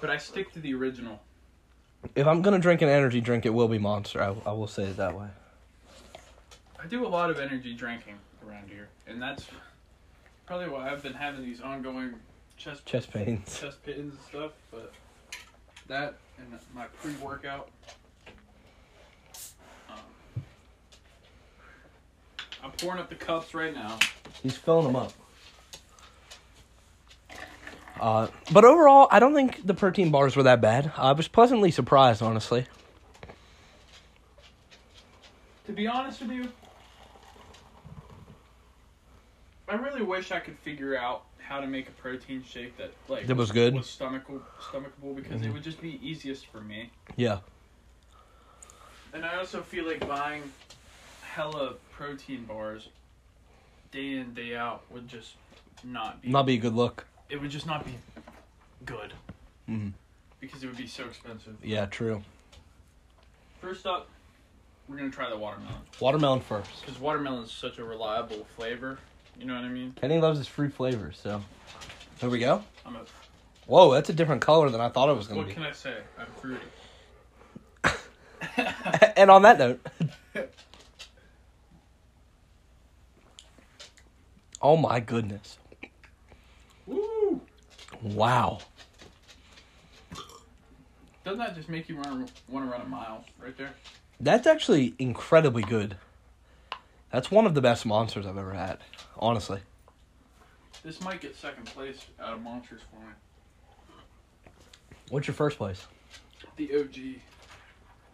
[0.00, 1.20] but I stick to the original.
[2.16, 4.20] if I'm gonna drink an energy drink, it will be Monster.
[4.22, 5.28] I, I will say it that way.
[6.82, 8.14] I do a lot of energy drinking
[8.46, 9.46] around here, and that's
[10.46, 12.14] probably why I've been having these ongoing
[12.56, 13.60] chest Chest pains.
[13.60, 14.52] chest pains and stuff.
[14.72, 14.92] But
[15.86, 17.68] that and my pre-workout.
[22.62, 23.98] I'm pouring up the cups right now.
[24.42, 25.12] He's filling them up.
[28.00, 30.92] Uh, but overall, I don't think the protein bars were that bad.
[30.96, 32.66] I was pleasantly surprised, honestly.
[35.66, 36.48] To be honest with you,
[39.68, 43.26] I really wish I could figure out how to make a protein shake that like
[43.26, 43.74] That was good?
[43.74, 46.90] was stomachable, stomachable because it would just be easiest for me.
[47.16, 47.38] Yeah.
[49.12, 50.42] And I also feel like buying
[51.34, 52.88] hella protein bars
[53.92, 55.34] day in day out would just
[55.84, 56.28] not be.
[56.30, 57.06] Not be a good look.
[57.28, 57.94] It would just not be
[58.84, 59.12] good
[59.68, 59.92] Mhm.
[60.40, 61.56] because it would be so expensive.
[61.62, 62.22] Yeah, true.
[63.60, 64.08] First up,
[64.88, 66.80] we're gonna try the watermelon Watermelon first.
[66.80, 68.98] because watermelon is such a reliable flavor.
[69.38, 69.92] You know what I mean?
[70.00, 71.42] Kenny loves his fruit flavors, so.
[72.20, 72.64] Here we go.
[72.84, 73.04] I'm a.
[73.66, 75.72] Whoa, that's a different color than I thought it was gonna What to can I
[75.72, 75.98] say?
[76.18, 76.64] I'm fruity.
[79.16, 79.86] and on that note.
[84.62, 85.58] oh my goodness.
[86.86, 87.40] Woo!
[88.02, 88.58] Wow.
[91.24, 93.74] Doesn't that just make you run want to run a mile right there?
[94.20, 95.96] That's actually incredibly good.
[97.12, 98.78] That's one of the best monsters I've ever had,
[99.18, 99.60] honestly.
[100.82, 103.12] This might get second place out of monsters for me.
[105.10, 105.86] What's your first place?
[106.56, 107.20] The OG.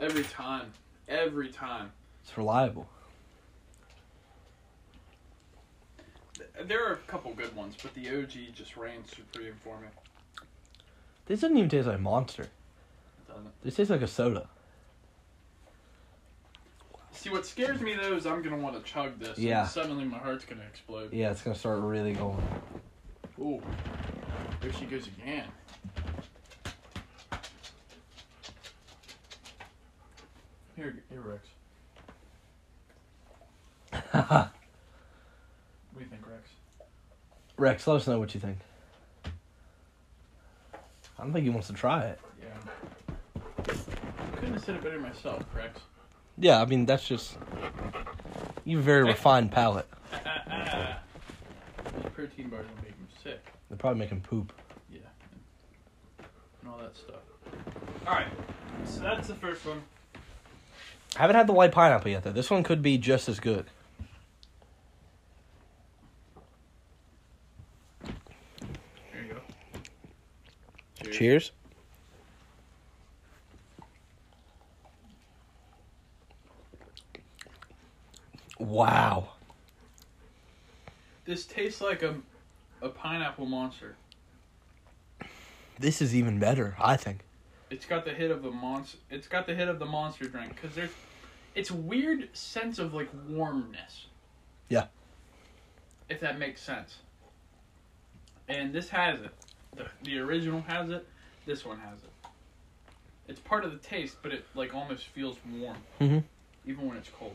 [0.01, 0.73] Every time.
[1.09, 1.93] Every time.
[2.23, 2.89] It's reliable.
[6.65, 9.89] There are a couple good ones, but the OG just reigns supreme for me.
[11.27, 12.45] This doesn't even taste like monster.
[12.45, 12.51] It
[13.29, 13.63] Doesn't?
[13.63, 14.49] This tastes like a soda.
[17.13, 19.39] See, what scares me though is I'm gonna want to chug this.
[19.39, 19.63] Yeah.
[19.63, 21.13] And suddenly my heart's gonna explode.
[21.13, 22.43] Yeah, it's gonna start really going.
[23.41, 23.63] Ooh.
[24.61, 25.47] There she goes again.
[30.77, 31.39] Here, here,
[33.93, 34.51] Rex.
[35.95, 36.51] What do you think, Rex?
[37.57, 38.59] Rex, let us know what you think.
[39.25, 42.21] I don't think he wants to try it.
[42.43, 42.49] Yeah.
[43.69, 45.81] I couldn't have said it better myself, Rex.
[46.37, 47.37] Yeah, I mean that's just
[48.65, 49.87] you have a very refined palate.
[50.11, 53.41] Those protein bars will make him sick.
[53.71, 54.53] They probably make him poop.
[54.91, 54.99] Yeah.
[56.19, 57.21] And all that stuff.
[58.07, 58.27] Alright.
[58.85, 59.83] So that's the first one.
[61.17, 62.33] I haven't had the white pineapple yet though.
[62.33, 63.67] This one could be just as good.
[69.13, 69.41] Here you go.
[71.15, 71.53] Cheers.
[78.59, 79.29] Wow.
[81.25, 82.17] This tastes like a,
[82.83, 83.95] a pineapple monster.
[85.79, 87.21] This is even better, I think.
[87.71, 88.99] It's got the hit of the monster.
[89.09, 90.91] It's got the hit of the monster drink because there's,
[91.55, 94.07] it's weird sense of like warmness.
[94.69, 94.87] Yeah.
[96.09, 96.97] If that makes sense.
[98.49, 99.31] And this has it.
[99.77, 101.07] The the original has it.
[101.47, 102.11] This one has it.
[103.29, 106.23] It's part of the taste, but it like almost feels warm, Mhm.
[106.67, 107.35] even when it's cold.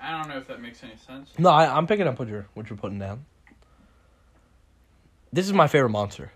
[0.00, 1.30] I don't know if that makes any sense.
[1.38, 3.24] No, I, I'm picking up what you're what you're putting down.
[5.32, 6.32] This is my favorite monster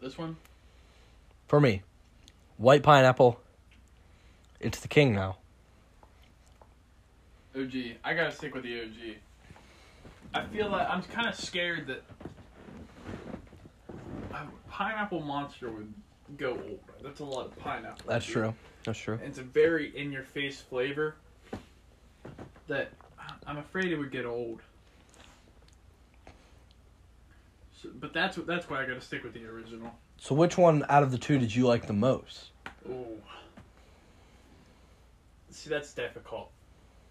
[0.00, 0.36] This one,
[1.48, 1.82] for me.
[2.58, 3.40] White pineapple.
[4.60, 5.38] It's the king now.
[7.56, 7.96] OG.
[8.04, 9.16] I gotta stick with the OG.
[10.34, 12.02] I feel like I'm kind of scared that
[14.68, 15.92] pineapple monster would
[16.36, 16.80] go old.
[17.02, 18.04] That's a lot of pineapple.
[18.06, 18.54] That's true.
[18.84, 19.18] That's true.
[19.22, 21.16] It's a very in-your-face flavor
[22.68, 22.92] that
[23.46, 24.60] I'm afraid it would get old.
[27.80, 29.90] So, but that's that's why I gotta stick with the original.
[30.18, 32.50] So, which one out of the two did you like the most?
[32.88, 33.06] Oh.
[35.50, 36.50] See, that's difficult.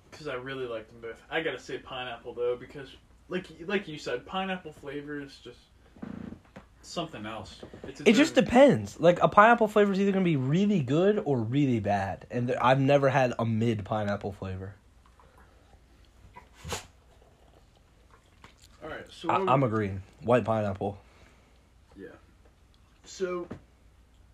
[0.09, 1.21] Because I really like them both.
[1.29, 2.89] I gotta say pineapple though, because
[3.29, 5.59] like like you said, pineapple flavor is just
[6.81, 7.61] something else.
[7.87, 8.99] It's It just depends.
[8.99, 12.59] Like a pineapple flavor is either gonna be really good or really bad, and th-
[12.61, 14.73] I've never had a mid pineapple flavor.
[18.83, 20.01] All right, so I- I'm we- agreeing.
[20.23, 20.97] White pineapple.
[21.95, 22.07] Yeah.
[23.05, 23.47] So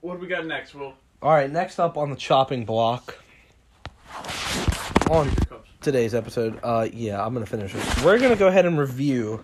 [0.02, 0.74] what do we got next?
[0.74, 3.18] Will All right, next up on the chopping block.
[5.10, 5.30] On
[5.82, 8.04] today's episode, uh, yeah, I'm gonna finish it.
[8.04, 9.44] We're gonna go ahead and review,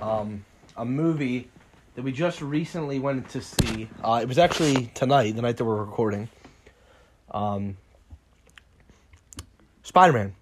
[0.00, 0.44] um,
[0.76, 1.50] a movie
[1.94, 3.88] that we just recently went to see.
[4.02, 6.28] Uh, it was actually tonight, the night that we're recording.
[7.30, 7.76] Um,
[9.82, 10.34] Spider Man.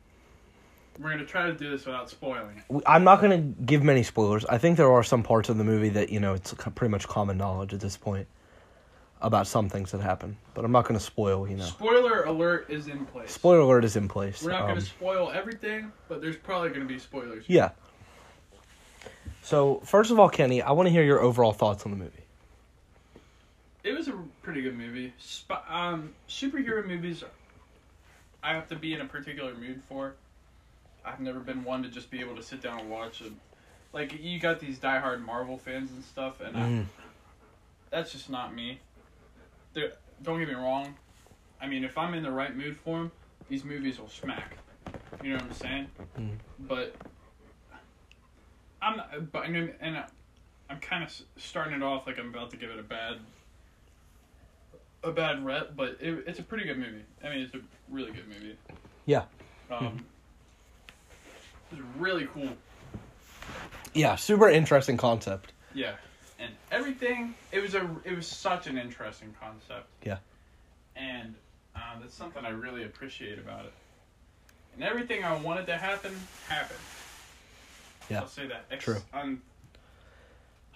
[1.00, 2.82] We're gonna try to do this without spoiling it.
[2.86, 4.44] I'm not gonna give many spoilers.
[4.44, 7.08] I think there are some parts of the movie that you know it's pretty much
[7.08, 8.28] common knowledge at this point
[9.20, 11.48] about some things that happen, but I'm not gonna spoil.
[11.48, 13.30] You know, Spoiler alert is in place.
[13.32, 14.42] spoiler alert is in place.
[14.42, 17.44] We're not Um, gonna spoil everything, but there's probably gonna be spoilers.
[17.48, 17.70] Yeah.
[19.42, 22.22] So first of all, Kenny, I want to hear your overall thoughts on the movie.
[23.84, 25.12] It was a pretty good movie.
[25.18, 27.24] Sp- um, superhero movies,
[28.42, 30.14] I have to be in a particular mood for.
[31.04, 33.40] I've never been one to just be able to sit down and watch them.
[33.92, 36.84] Like you got these diehard Marvel fans and stuff, and I, Mm.
[37.90, 38.78] that's just not me.
[39.74, 40.94] They're, don't get me wrong.
[41.60, 43.12] I mean, if I'm in the right mood for them,
[43.48, 44.56] these movies will smack.
[45.22, 45.86] You know what I'm saying?
[46.18, 46.30] Mm.
[46.60, 46.94] But
[48.82, 50.02] I'm but I mean, and
[50.68, 53.18] I'm kind of starting it off like I'm about to give it a bad
[55.04, 57.02] a bad rep, but it, it's a pretty good movie.
[57.24, 58.56] I mean, it's a really good movie.
[59.06, 59.24] Yeah.
[59.70, 60.04] Um,
[61.70, 62.50] it's really cool.
[63.94, 65.52] Yeah, super interesting concept.
[65.74, 65.94] Yeah,
[66.38, 67.34] and everything.
[67.50, 67.88] It was a.
[68.04, 69.86] It was such an interesting concept.
[70.04, 70.18] Yeah.
[70.96, 71.34] And
[71.74, 73.72] uh, that's something I really appreciate about it.
[74.74, 76.14] And everything I wanted to happen
[76.48, 76.78] happened.
[78.12, 78.64] Yeah, I'll say that.
[78.70, 78.98] Ex- true.
[79.12, 79.42] Un-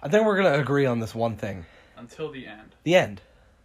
[0.02, 1.64] I think we're gonna agree on this one thing:
[1.96, 2.74] until the end.
[2.84, 3.20] the end.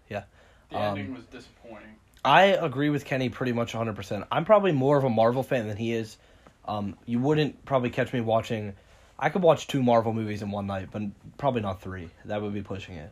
[0.10, 0.24] Yeah.
[0.70, 1.96] The Um, ending was disappointing.
[2.24, 3.96] I agree with Kenny pretty much 100.
[3.96, 6.18] percent I'm probably more of a Marvel fan than he is.
[6.66, 8.74] Um, you wouldn't probably catch me watching.
[9.18, 11.02] I could watch two Marvel movies in one night, but
[11.38, 12.10] probably not three.
[12.26, 13.12] That would be pushing it.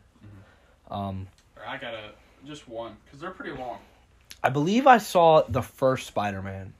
[0.90, 1.28] Um,
[1.68, 2.12] I gotta
[2.48, 3.80] just one because they're pretty long.
[4.44, 6.74] I believe I saw the first Spider-Man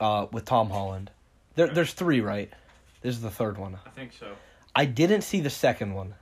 [0.00, 1.10] uh, with Tom Holland.
[1.56, 2.50] There, there's three, right?
[3.02, 3.78] This is the third one.
[3.86, 4.32] I think so.
[4.74, 6.14] I didn't see the second one,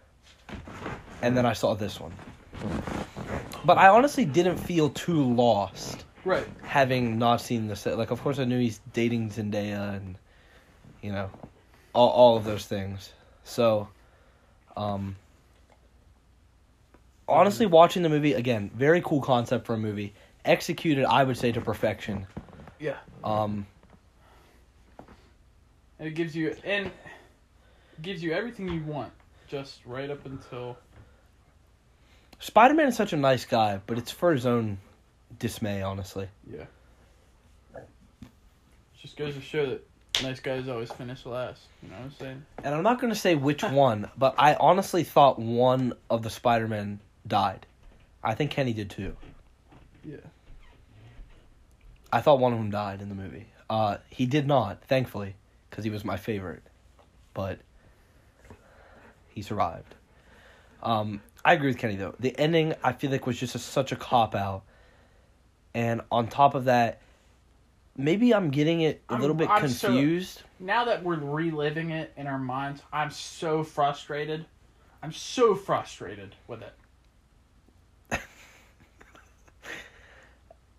[1.22, 2.12] and then I saw this one.
[3.64, 6.47] But I honestly didn't feel too lost Right.
[6.62, 7.97] having not seen the set.
[7.97, 10.16] Like, of course, I knew he's dating Zendaya, and
[11.01, 11.30] you know,
[11.95, 13.12] all all of those things.
[13.45, 13.89] So,
[14.76, 15.16] um,
[17.28, 20.12] honestly, watching the movie again, very cool concept for a movie.
[20.45, 22.26] Executed, I would say, to perfection.
[22.80, 22.97] Yeah.
[23.22, 23.66] Um,
[26.03, 26.91] And it gives you and
[28.01, 29.13] gives you everything you want,
[29.47, 30.77] just right up until
[32.41, 34.79] Spider Man is such a nice guy, but it's for his own
[35.39, 36.27] dismay, honestly.
[36.53, 36.65] yeah.
[39.01, 39.87] Just goes to show that
[40.25, 41.61] nice guys always finish last.
[41.85, 42.47] You know what I'm saying?
[42.65, 46.31] And I'm not going to say which one, but I honestly thought one of the
[46.31, 46.99] Spider Men
[47.29, 47.65] died.
[48.25, 49.17] I think Kenny did too.
[50.05, 50.17] Yeah.
[52.13, 53.47] I thought one of them died in the movie.
[53.71, 55.37] Uh, he did not, thankfully,
[55.73, 56.62] because he was my favorite.
[57.33, 57.59] But
[59.31, 59.95] he survived.
[60.83, 62.14] Um, I agree with Kenny though.
[62.20, 64.64] The ending I feel like was just a, such a cop out,
[65.73, 67.01] and on top of that,
[67.97, 70.43] maybe I'm getting it a I'm- little bit I'm so- confused.
[70.61, 74.45] Now that we're reliving it in our minds, I'm so frustrated.
[75.03, 78.20] I'm so frustrated with it.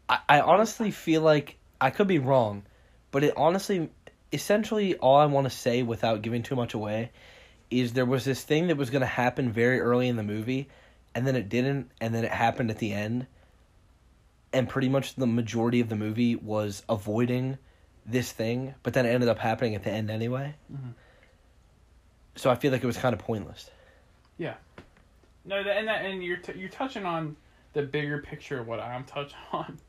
[0.07, 2.63] I, I honestly feel like I could be wrong,
[3.11, 3.89] but it honestly,
[4.33, 7.11] essentially, all I want to say without giving too much away
[7.69, 10.67] is there was this thing that was going to happen very early in the movie,
[11.15, 13.27] and then it didn't, and then it happened at the end.
[14.51, 17.57] And pretty much the majority of the movie was avoiding
[18.05, 20.55] this thing, but then it ended up happening at the end anyway.
[20.71, 20.93] Mhm.
[22.35, 23.71] So I feel like it was kind of pointless.
[24.37, 24.55] Yeah
[25.45, 27.35] no, and that, and you're t- you're touching on
[27.73, 29.79] the bigger picture of what I'm touching on.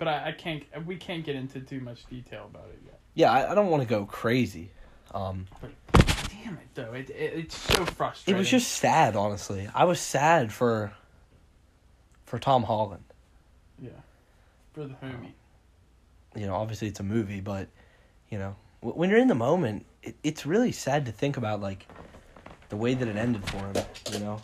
[0.00, 0.62] But I, I can't.
[0.86, 2.98] We can't get into too much detail about it yet.
[3.12, 4.70] Yeah, I, I don't want to go crazy.
[5.12, 5.46] Um,
[5.92, 6.94] Damn it, though.
[6.94, 8.34] It, it it's so frustrating.
[8.34, 9.68] it was just sad, honestly.
[9.74, 10.90] I was sad for
[12.24, 13.04] for Tom Holland.
[13.78, 13.90] yeah,
[14.72, 15.32] for the homie.
[16.34, 17.68] you know, obviously it's a movie, but
[18.30, 21.86] you know, when you're in the moment, it, it's really sad to think about like
[22.70, 23.74] the way that it ended for him.
[24.12, 24.40] You know,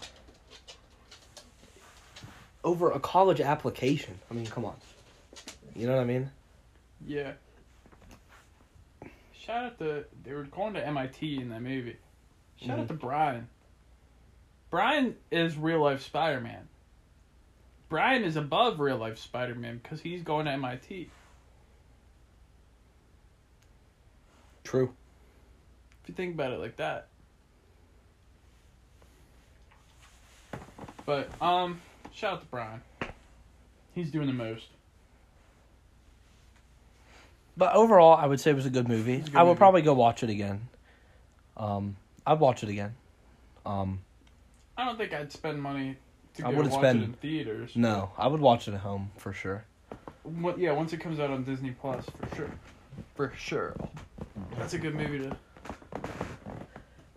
[2.62, 4.18] over a college application.
[4.30, 4.76] I mean, come on.
[5.76, 6.30] You know what I mean?
[7.06, 7.32] Yeah.
[9.34, 11.98] Shout out to they were going to MIT in that movie.
[12.56, 12.88] Shout out Mhm.
[12.88, 13.48] to Brian.
[14.70, 16.68] Brian is real life Spider Man.
[17.90, 21.10] Brian is above real life Spider Man because he's going to MIT.
[24.64, 24.94] True.
[26.02, 27.08] If you think about it like that.
[31.04, 31.80] But um,
[32.12, 32.82] shout out to Brian.
[33.94, 34.68] He's doing the most.
[37.56, 39.14] But overall, I would say it was a good movie.
[39.16, 39.58] A good I would movie.
[39.58, 40.68] probably go watch it again.
[41.56, 41.96] Um,
[42.26, 42.94] I'd watch it again.
[43.64, 44.00] Um,
[44.76, 45.96] I don't think I'd spend money
[46.34, 47.72] to I go wouldn't watch spend- it in theaters.
[47.74, 49.64] no, I would watch it at home for sure.
[50.22, 52.50] What, yeah, once it comes out on Disney Plus, for sure.
[53.14, 53.74] For sure.
[54.58, 55.36] That's a good movie to.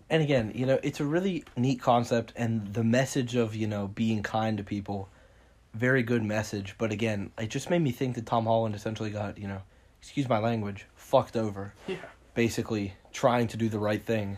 [0.09, 3.87] and again, you know, it's a really neat concept, and the message of you know
[3.87, 5.09] being kind to people,
[5.73, 6.75] very good message.
[6.77, 9.61] But again, it just made me think that Tom Holland essentially got you know,
[10.01, 11.97] excuse my language, fucked over, Yeah.
[12.33, 14.37] basically trying to do the right thing,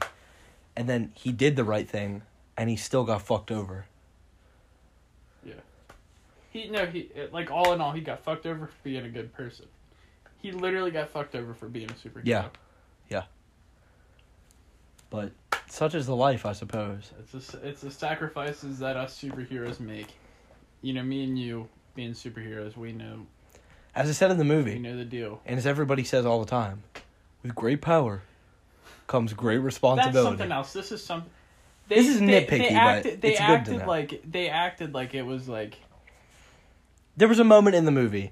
[0.76, 2.24] and then he did the right thing,
[2.58, 3.86] and he still got fucked over.
[5.44, 5.54] Yeah.
[6.52, 9.34] He no he like all in all he got fucked over for being a good
[9.34, 9.66] person.
[10.42, 12.22] He literally got fucked over for being a superhero.
[12.26, 12.48] Yeah.
[13.10, 13.24] Yeah.
[15.10, 15.32] But
[15.68, 17.12] such is the life, I suppose.
[17.20, 20.08] It's a, it's the sacrifices that us superheroes make.
[20.82, 23.26] You know, me and you being superheroes, we know
[23.94, 25.42] As I said in the movie, know the deal.
[25.46, 26.84] and as everybody says all the time,
[27.44, 28.22] with great power
[29.08, 30.14] comes great responsibility.
[30.14, 30.74] That's something else.
[30.74, 31.26] This is some.
[31.90, 35.14] This is nitpicky, they but acted, they it's good to acted like they acted like
[35.14, 35.76] it was like
[37.18, 38.32] There was a moment in the movie.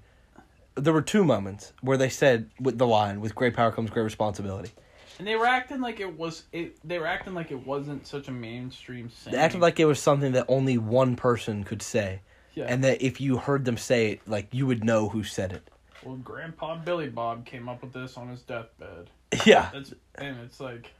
[0.75, 4.03] There were two moments where they said with the line, "With great power comes great
[4.03, 4.71] responsibility."
[5.17, 6.77] And they were acting like it was it.
[6.87, 9.35] They were acting like it wasn't such a mainstream saying.
[9.35, 12.21] They acted like it was something that only one person could say,
[12.55, 12.65] yeah.
[12.65, 15.69] and that if you heard them say it, like you would know who said it.
[16.03, 19.09] well, Grandpa Billy Bob came up with this on his deathbed.
[19.45, 19.69] Yeah.
[19.71, 20.91] That's and it's like,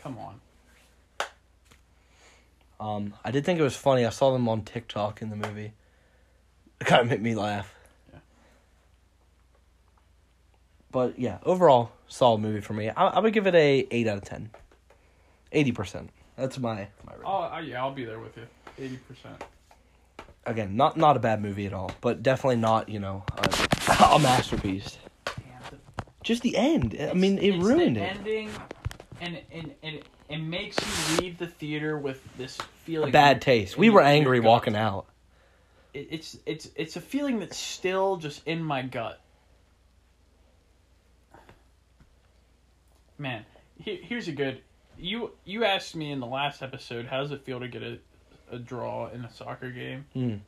[0.00, 0.40] come on.
[2.78, 4.06] Um, I did think it was funny.
[4.06, 5.72] I saw them on TikTok in the movie.
[6.80, 7.74] It kind of made me laugh.
[8.12, 8.20] Yeah.
[10.90, 12.88] But yeah, overall, solid movie for me.
[12.88, 14.50] I, I would give it a eight out of ten.
[15.52, 16.10] Eighty percent.
[16.36, 17.26] That's my my rating.
[17.26, 18.46] Oh I, yeah, I'll be there with you.
[18.78, 19.42] Eighty percent.
[20.46, 24.18] Again, not not a bad movie at all, but definitely not you know a, a
[24.18, 24.98] masterpiece.
[26.22, 26.96] Just the end.
[27.00, 28.00] I mean, it It's ruined it.
[28.00, 28.50] Ending,
[29.20, 33.08] and and and it, makes you leave the theater with this feeling.
[33.08, 33.76] A bad taste.
[33.76, 35.06] We were angry walking out.
[35.94, 39.20] It, it's it's it's a feeling that's still just in my gut.
[43.18, 43.44] Man,
[43.78, 44.60] here, here's a good.
[44.98, 47.98] You you asked me in the last episode, how does it feel to get a,
[48.50, 50.06] a draw in a soccer game?
[50.14, 50.40] Mm.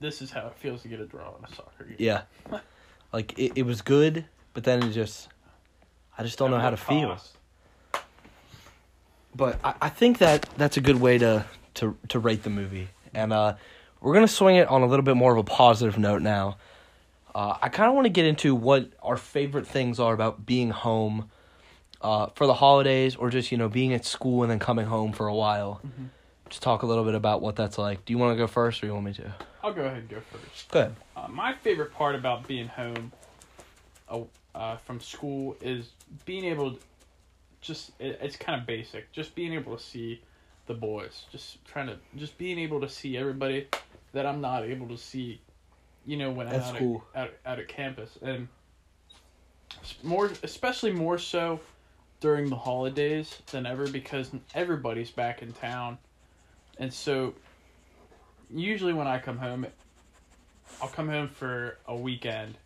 [0.00, 1.96] This is how it feels to get a draw in a soccer game.
[1.98, 2.22] Yeah.
[3.12, 5.28] like it, it was good, but then it just
[6.16, 7.18] I just don't know how to what feel.
[9.34, 11.44] But I, I think that that's a good way to,
[11.74, 12.88] to, to rate the movie.
[13.14, 13.54] And uh,
[14.00, 16.58] we're going to swing it on a little bit more of a positive note now.
[17.34, 20.68] Uh, I kind of want to get into what our favorite things are about being
[20.68, 21.30] home
[22.02, 25.12] uh, for the holidays or just, you know, being at school and then coming home
[25.12, 25.80] for a while.
[25.86, 26.08] Mhm.
[26.52, 28.04] Just talk a little bit about what that's like.
[28.04, 29.34] Do you want to go first or you want me to?
[29.64, 30.70] I'll go ahead and go first.
[30.70, 30.96] Go ahead.
[31.16, 33.10] Uh, my favorite part about being home
[34.10, 34.20] uh,
[34.54, 35.92] uh, from school is
[36.26, 36.78] being able to
[37.62, 40.20] just, it, it's kind of basic, just being able to see
[40.66, 41.24] the boys.
[41.32, 43.66] Just trying to, just being able to see everybody
[44.12, 45.40] that I'm not able to see,
[46.04, 47.04] you know, when I'm That's out, cool.
[47.14, 48.18] at, out, out at campus.
[48.20, 48.46] And
[50.02, 51.60] more, especially more so
[52.20, 55.96] during the holidays than ever because everybody's back in town.
[56.82, 57.32] And so
[58.52, 59.64] usually when I come home
[60.80, 62.56] I'll come home for a weekend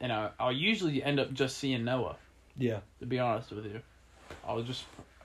[0.00, 2.16] and I, I'll usually end up just seeing Noah,
[2.56, 2.80] Yeah.
[2.98, 3.80] to be honest with you.
[4.44, 4.82] I'll just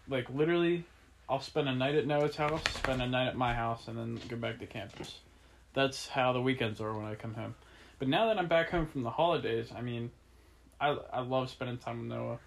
[0.07, 0.85] like literally
[1.27, 4.19] I'll spend a night at Noah's house, spend a night at my house and then
[4.27, 5.17] go back to campus.
[5.73, 7.55] That's how the weekends are when I come home.
[7.97, 10.11] But now that I'm back home from the holidays, I mean
[10.79, 12.37] I I love spending time with Noah.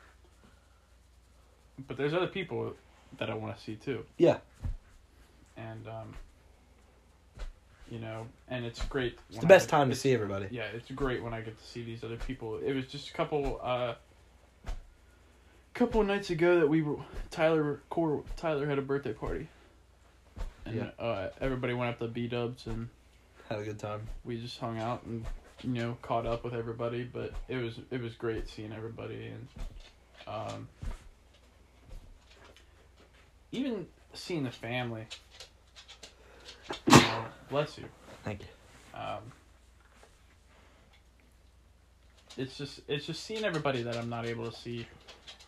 [1.88, 2.74] But there's other people
[3.18, 4.04] that I want to see too.
[4.16, 4.38] Yeah.
[5.56, 6.14] And um
[7.90, 9.16] you know, and it's great.
[9.30, 10.48] It's the best time to see everybody.
[10.50, 12.58] Yeah, it's great when I get to see these other people.
[12.58, 13.94] It was just a couple uh
[15.74, 16.96] couple nights ago that we were
[17.30, 19.48] Tyler Core Tyler had a birthday party.
[20.64, 20.90] And Yeah.
[20.98, 22.88] uh everybody went up to B Dubs and
[23.48, 24.00] Had a good time.
[24.24, 25.24] we just hung out and
[25.62, 29.48] you know caught up with everybody but it was it was great seeing everybody and
[30.26, 30.68] um
[33.52, 33.86] even
[34.16, 35.06] seeing the family.
[36.90, 37.84] You know, bless you.
[38.24, 39.00] Thank you.
[39.00, 39.20] um
[42.36, 44.86] it's just it's just seeing everybody that I'm not able to see.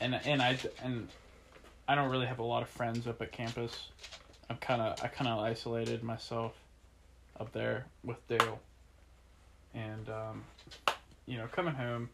[0.00, 1.08] And and I and
[1.86, 3.88] I don't really have a lot of friends up at campus.
[4.50, 6.54] I'm kind of I kind of isolated myself
[7.38, 8.60] up there with Dale.
[9.74, 10.44] And um
[11.26, 12.08] you know coming home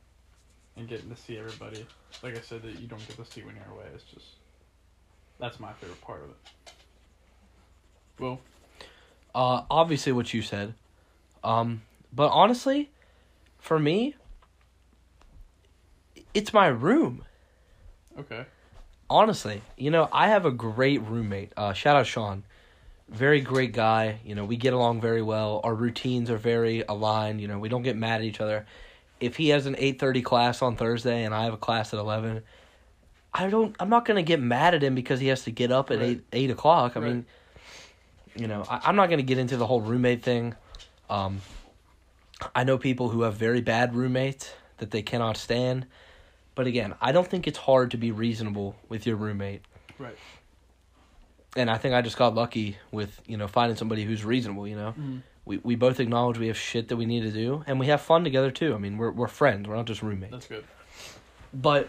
[0.76, 1.86] and getting to see everybody.
[2.22, 3.86] Like I said that you don't get to see when you're away.
[3.94, 4.26] It's just
[5.45, 6.36] that's my favorite part of it
[8.18, 8.40] well
[9.34, 10.74] Uh, obviously what you said.
[11.42, 11.82] Um,
[12.12, 12.88] but honestly,
[13.59, 14.14] for me,
[16.32, 17.24] it's my room.
[18.18, 18.47] okay
[19.11, 21.53] Honestly, you know, I have a great roommate.
[21.57, 22.45] Uh, shout out Sean.
[23.09, 24.20] Very great guy.
[24.24, 25.61] You know, we get along very well.
[25.64, 27.40] Our routines are very aligned.
[27.40, 28.64] You know, we don't get mad at each other.
[29.20, 31.99] If he has an eight thirty class on Thursday and I have a class at
[32.01, 32.42] eleven,
[33.35, 33.74] I don't.
[33.80, 36.09] I'm not gonna get mad at him because he has to get up at Right.
[36.09, 36.97] eight eight o'clock.
[36.97, 37.09] I Right.
[37.09, 37.26] mean,
[38.37, 40.55] you know, I, I'm not gonna get into the whole roommate thing.
[41.11, 41.41] Um,
[42.55, 45.87] I know people who have very bad roommates that they cannot stand.
[46.55, 49.62] But again, I don't think it's hard to be reasonable with your roommate.
[49.99, 50.16] right
[51.57, 54.76] And I think I just got lucky with, you know, finding somebody who's reasonable, you
[54.76, 54.95] know.
[54.99, 55.22] mm.
[55.45, 58.01] We we both acknowledge we have shit that we need to do and we have
[58.01, 58.74] fun together too.
[58.74, 60.30] I mean, we're we're friends, we're not just roommates.
[60.32, 60.64] that's good
[61.53, 61.89] But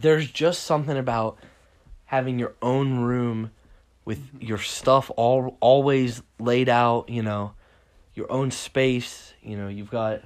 [0.00, 1.38] there's just something about
[2.06, 3.50] having your own room
[4.04, 7.52] with your stuff all always laid out, you know,
[8.14, 10.22] your own space, you know, you've got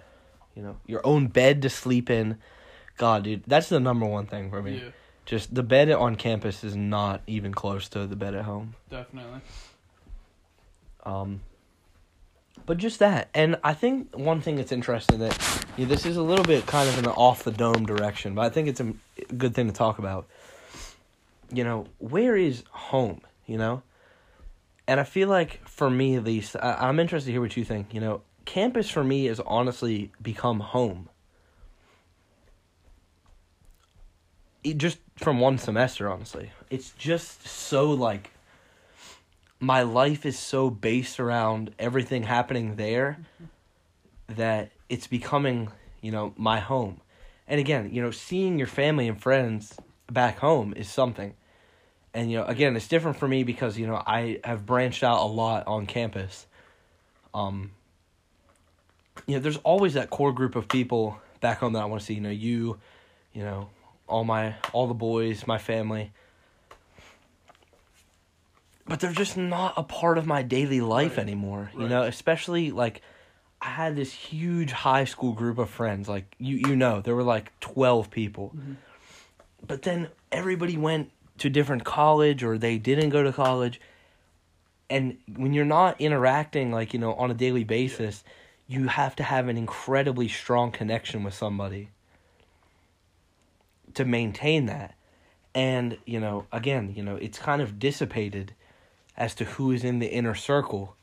[0.55, 2.39] you know, your own bed to sleep in.
[2.97, 4.77] God, dude, that's the number one thing for me.
[4.77, 4.91] yeah
[5.27, 8.75] Just the bed on campus is not even close to the bed at home.
[8.89, 9.41] definitely
[11.05, 11.41] Um,
[12.67, 16.23] but just that, and I think one thing that's interesting that know, this is a
[16.23, 18.95] little bit kind of in the off the dome direction, but I think it's a
[19.35, 20.27] good thing to talk about.
[21.53, 23.21] You know, where is home?
[23.47, 23.83] You know,
[24.87, 27.65] and I feel like for me at least, I, I'm interested to hear what you
[27.65, 27.93] think.
[27.93, 31.09] You know, campus for me has honestly become home.
[34.63, 38.31] It just from one semester, honestly, it's just so like
[39.61, 43.19] my life is so based around everything happening there
[44.29, 47.01] that it's becoming, you know, my home.
[47.47, 49.75] And again, you know, seeing your family and friends
[50.11, 51.35] back home is something.
[52.13, 55.21] And you know, again, it's different for me because, you know, I have branched out
[55.21, 56.47] a lot on campus.
[57.33, 57.73] Um
[59.27, 62.07] you know, there's always that core group of people back home that I want to
[62.07, 62.79] see, you know, you,
[63.33, 63.71] you know,
[64.07, 66.13] all my all the boys, my family
[68.87, 71.21] but they're just not a part of my daily life Right.
[71.23, 71.71] anymore.
[71.79, 73.01] You know, especially like
[73.61, 76.09] I had this huge high school group of friends.
[76.09, 78.53] Like you, you know, there were like twelve people.
[78.57, 78.77] Mhm.
[79.67, 83.81] But then everybody went to different college or they didn't go to college.
[84.91, 88.23] And when you're not interacting like you know on a daily basis,
[88.69, 91.89] you have to have an incredibly strong connection with somebody
[93.95, 94.95] to maintain that.
[95.55, 98.53] And you know, again, you know, it's kind of dissipated
[99.17, 100.97] as to who is in the inner circle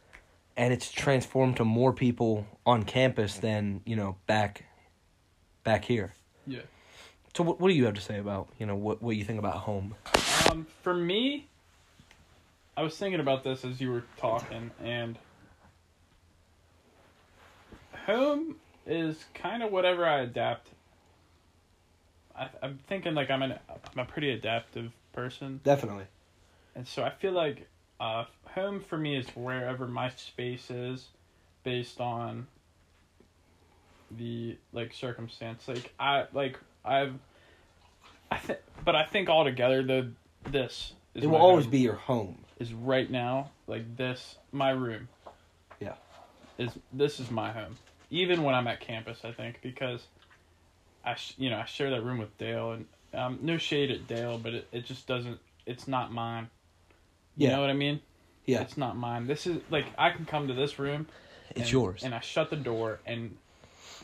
[0.57, 4.65] and it's transformed to more people on campus than you know back
[5.63, 6.13] back here.
[6.45, 6.61] Yeah.
[7.35, 9.39] So what, what do you have to say about you know what, what you think
[9.39, 9.95] about home?
[10.49, 11.47] Um, for me,
[12.75, 15.17] I was thinking about this as you were talking, and
[18.05, 18.55] home
[18.85, 20.69] is kind of whatever I adapt.
[22.35, 26.05] I, I'm thinking like I'm an I'm a pretty adaptive person, definitely.
[26.75, 27.67] And so I feel like
[28.01, 31.07] uh, home for me is wherever my space is,
[31.63, 32.47] based on
[34.09, 35.67] the like circumstance.
[35.67, 37.13] Like I like I've
[38.31, 40.07] I think, but I think altogether, though,
[40.49, 42.39] this is It will always be your home.
[42.59, 44.35] is right now like this.
[44.51, 45.07] My room.
[45.79, 45.93] Yeah.
[46.57, 47.77] Is this is my home,
[48.09, 49.19] even when I'm at campus.
[49.23, 50.07] I think because,
[51.05, 54.07] I sh- you know I share that room with Dale and um no shade at
[54.07, 55.39] Dale, but it, it just doesn't.
[55.67, 56.49] It's not mine.
[57.37, 57.55] You Yeah.
[57.55, 58.01] know what I mean?
[58.45, 58.61] Yeah.
[58.61, 59.27] It's not mine.
[59.27, 61.07] This is like I can come to this room.
[61.51, 62.03] It's and- yours.
[62.03, 63.37] And I shut the door and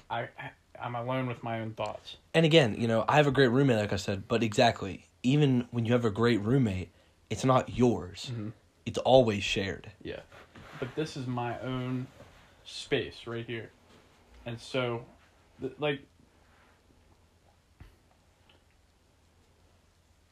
[0.09, 2.17] I, I I'm alone with my own thoughts.
[2.33, 5.67] And again, you know, I have a great roommate, like I said, but exactly, even
[5.71, 6.89] when you have a great roommate,
[7.31, 8.29] it's not yours.
[8.31, 8.49] Mm-hmm.
[8.85, 9.91] It's always shared.
[10.03, 10.19] Yeah.
[10.79, 12.05] But this is my own
[12.63, 13.71] space right here.
[14.45, 15.03] And so,
[15.59, 16.01] th- like,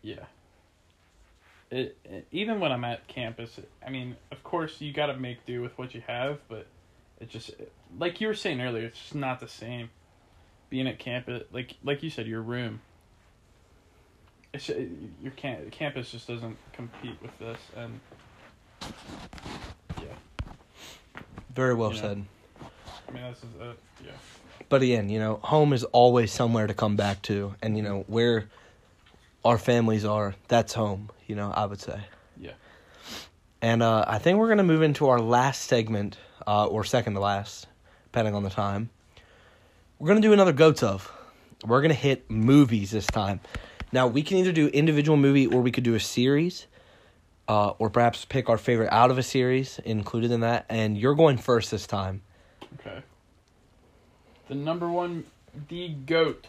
[0.02, 0.26] yeah.
[1.76, 5.46] It, it even when I'm at campus, I mean, of course you got to make
[5.46, 6.68] do with what you have, but
[7.20, 7.52] it just
[8.00, 9.90] like you were saying earlier, it's just not the same.
[10.70, 12.80] Being at campus, like like you said, your room.
[14.54, 14.86] It's uh,
[15.22, 18.00] your camp campus just doesn't compete with this, and
[20.02, 20.14] yeah.
[21.54, 22.02] Very well Yeah.
[22.02, 22.26] said.
[23.10, 24.12] I mean, this is a yeah.
[24.70, 28.06] But again, you know, home is always somewhere to come back to, and you know
[28.08, 28.46] where
[29.46, 31.10] our families are, that's home.
[31.28, 32.02] You know, I would say.
[32.38, 32.52] Yeah.
[33.62, 37.20] And uh, I think we're gonna move into our last segment, uh, or second to
[37.20, 37.68] last,
[38.06, 38.90] depending on the time.
[39.98, 41.12] We're gonna do another goats of.
[41.66, 43.40] We're gonna hit movies this time.
[43.92, 46.68] Now we can either do individual movie or we could do a series,
[47.48, 50.66] uh, or perhaps pick our favorite out of a series included in that.
[50.70, 52.22] And you're going first this time.
[52.80, 53.02] Okay.
[54.48, 55.26] The number one,
[55.70, 56.48] the goat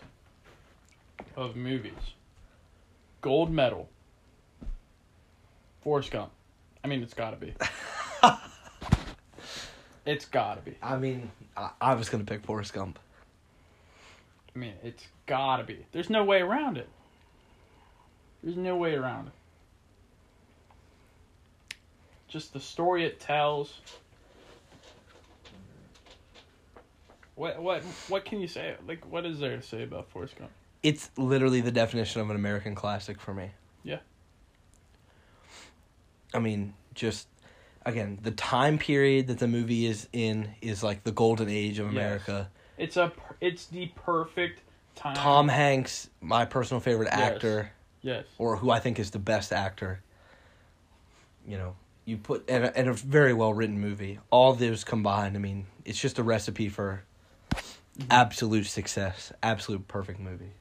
[1.36, 1.92] of movies.
[3.21, 3.89] Gold medal.
[5.83, 6.33] Forrest Gump.
[6.83, 7.55] I mean, it's gotta be.
[10.07, 10.77] it's gotta be.
[10.83, 12.99] I mean, I, I was gonna pick Forrest Gump.
[14.55, 15.87] I mean, it's gotta be.
[15.93, 16.89] There's no way around it.
[18.43, 19.33] There's no way around it.
[22.29, 23.81] Just the story it tells.
[27.37, 28.75] What what what can you say?
[28.89, 30.51] Like, what is there to say about Forrest Gump?
[30.87, 33.51] It's literally the definition of an American classic for me.
[33.82, 33.99] Yeah.
[36.32, 37.26] I mean, just
[37.84, 41.87] again, the time period that the movie is in is like the golden age of
[41.87, 41.93] Yes.
[41.93, 42.51] America.
[42.78, 43.11] It's a
[43.41, 44.61] it's the perfect
[44.95, 45.16] time.
[45.16, 47.20] Tom Hanks, my personal favorite Yes.
[47.20, 47.72] actor,
[48.03, 48.24] Yes.
[48.39, 50.03] or who I think is the best actor.
[51.49, 54.20] You know, you put and a, and a very well written movie.
[54.30, 57.03] All those combined, I mean, it's just a recipe for
[57.53, 58.07] mm-hmm.
[58.09, 59.32] absolute success.
[59.43, 60.53] Absolute perfect movie.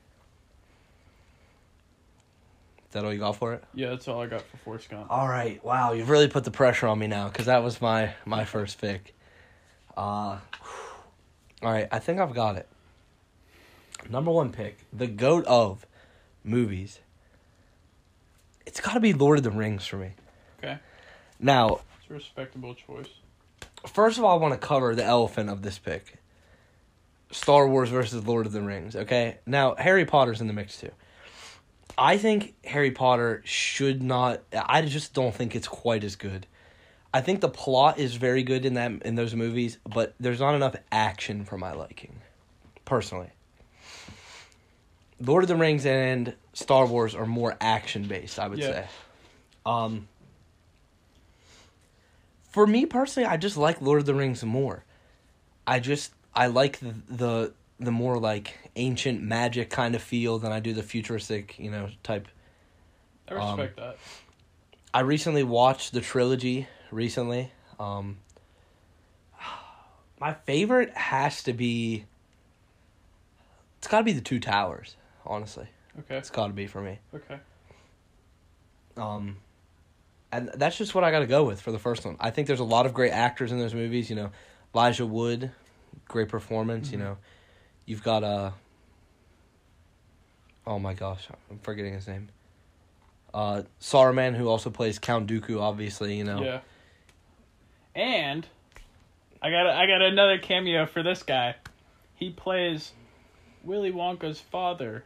[2.95, 3.61] That all you got for it?
[3.73, 5.07] Yeah, that's all I got for Forrest Gump.
[5.09, 5.61] All right.
[5.65, 8.79] Wow, you've really put the pressure on me now because that was my my first
[8.79, 9.13] pick.
[9.97, 10.39] Uh, all
[11.61, 12.69] right, I think I've got it.
[14.09, 15.85] Number one pick, the goat of
[16.41, 16.99] movies.
[18.65, 20.11] It's got to be Lord of the Rings for me.
[20.63, 20.77] Okay.
[21.37, 23.09] Now, It's a respectable choice.
[23.85, 26.15] first of all, I want to cover the elephant of this pick.
[27.29, 28.95] Star Wars versus Lord of the Rings.
[28.95, 29.39] Okay.
[29.45, 30.91] Now Harry Potter's in the mix too.
[31.97, 34.41] I think Harry Potter should not.
[34.53, 36.45] I just don't think it's quite as good.
[37.13, 40.55] I think the plot is very good in that in those movies, but there's not
[40.55, 42.15] enough action for my liking,
[42.83, 43.29] personally.
[45.21, 48.67] Lord of the Rings and Star Wars are more action based, I would Yeah.
[48.67, 48.87] say.
[49.65, 50.09] Um,
[52.49, 54.83] for me personally, I just like Lord of the Rings more.
[55.65, 60.51] I just I like the the, the more like ancient magic kind of feel than
[60.51, 62.27] I do the futuristic, you know, type.
[63.29, 63.97] I Um, respect that.
[64.93, 67.51] I recently watched the trilogy recently.
[67.79, 68.19] Um,
[70.19, 72.05] my favorite has to be.
[73.79, 74.95] It's got to be the Two Towers.
[75.25, 75.67] Honestly,
[75.99, 76.15] Okay.
[76.17, 76.99] it's got to be for me.
[77.13, 77.39] Okay.
[78.95, 79.37] Um,
[80.31, 82.15] and that's just what I got to go with for the first one.
[82.19, 84.09] I think there's a lot of great actors in those movies.
[84.09, 84.31] You know,
[84.73, 85.51] Elijah Wood,
[86.07, 86.91] great performance.
[86.91, 87.01] You Mhm.
[87.01, 87.17] know,
[87.85, 88.51] you've got uh
[90.67, 92.29] Oh my gosh, I'm forgetting his name.
[93.33, 96.15] Uh, Saruman, who also plays Count Dooku, obviously.
[96.17, 96.41] You know.
[96.41, 96.59] Yeah.
[97.95, 98.47] And
[99.41, 101.55] I got I got another cameo for this guy.
[102.15, 102.93] He plays
[103.63, 105.03] Willy Wonka's father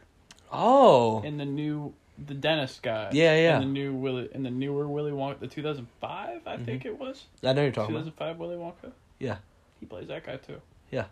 [0.52, 1.22] Oh.
[1.22, 1.92] in the new
[2.24, 3.10] the dentist guy.
[3.12, 3.54] Yeah, yeah.
[3.56, 7.24] In the new Willy in the newer Willy Wonka, the 2005 I think it was.
[7.42, 8.04] I know you're talking about.
[8.06, 8.92] 2005 Willy Wonka.
[9.18, 9.36] Yeah.
[9.78, 10.60] He plays that guy too.
[10.90, 11.04] Yeah.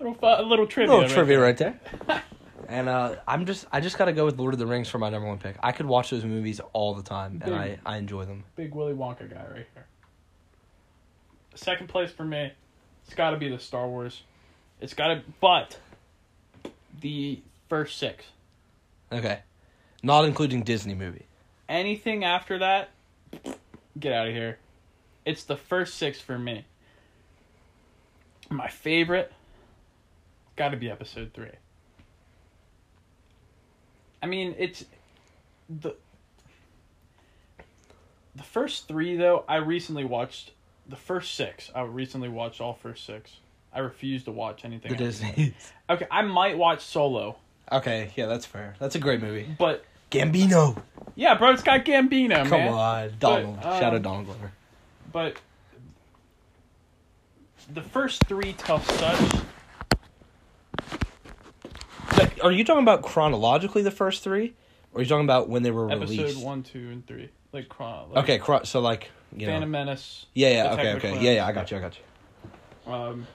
[0.00, 0.90] Little little trivia.
[0.90, 1.44] little right trivia there.
[1.44, 2.22] right there.
[2.68, 5.10] and uh, I'm just I just gotta go with Lord of the Rings for my
[5.10, 5.56] number one pick.
[5.62, 8.44] I could watch those movies all the time, and I I enjoy them.
[8.56, 9.86] Big Willy Wonka guy right here.
[11.54, 12.52] Second place for me,
[13.04, 14.22] it's got to be the Star Wars.
[14.80, 15.78] It's got to, but
[17.00, 18.24] the first six.
[19.12, 19.40] Okay.
[20.02, 21.26] Not including Disney movie.
[21.68, 22.90] Anything after that,
[23.98, 24.58] get out of here.
[25.26, 26.64] It's the first six for me.
[28.48, 29.32] My favorite,
[30.56, 31.50] got to be episode three.
[34.22, 34.84] I mean, it's
[35.68, 35.94] the
[38.36, 39.44] the first three though.
[39.48, 40.52] I recently watched
[40.88, 41.70] the first six.
[41.74, 43.32] I recently watched all first six.
[43.72, 44.90] I refuse to watch anything.
[44.92, 44.96] The.
[44.98, 45.54] Disney.
[45.90, 47.34] Okay, I might watch Solo,
[47.72, 48.76] okay, yeah, that's fair.
[48.78, 49.48] That's a great movie.
[49.58, 50.80] but Gambino.
[51.16, 52.72] yeah, bro, it's got Gambino, Come man.
[52.72, 53.56] on, Donald.
[53.56, 54.52] um, Shout out Donald Glover.
[55.12, 55.34] But
[57.74, 59.40] the first three tell such.
[62.42, 64.54] Are you talking about chronologically the first three,
[64.92, 66.12] or are you talking about when they were released?
[66.12, 66.44] Episode released?
[66.44, 68.10] one, two, and three, like chron.
[68.10, 69.52] Like Okay, chro- so like you know.
[69.52, 70.26] Phantom Menace.
[70.34, 71.22] yeah, yeah, okay, okay, Clones.
[71.22, 71.46] yeah, yeah.
[71.46, 71.96] I got you, I got
[72.86, 72.92] you.
[72.92, 73.26] Um,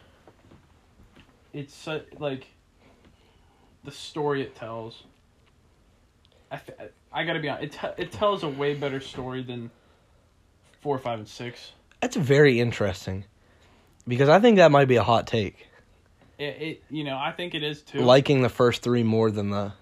[1.54, 2.48] it's su- like
[3.84, 5.04] the story it tells.
[6.52, 6.60] I,
[7.12, 7.76] I gotta be honest.
[7.76, 9.72] It te- it tells a way better story than
[10.82, 11.72] four, five, and six.
[12.02, 13.26] That's very interesting,
[14.08, 15.68] because I think that might be a hot take.
[16.38, 18.00] It, it you know I think it is too.
[18.00, 19.74] Liking the first three more than the,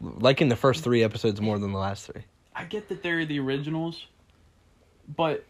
[0.00, 2.22] liking the first three episodes more than the last three.
[2.54, 4.06] I get that they're the originals,
[5.08, 5.44] but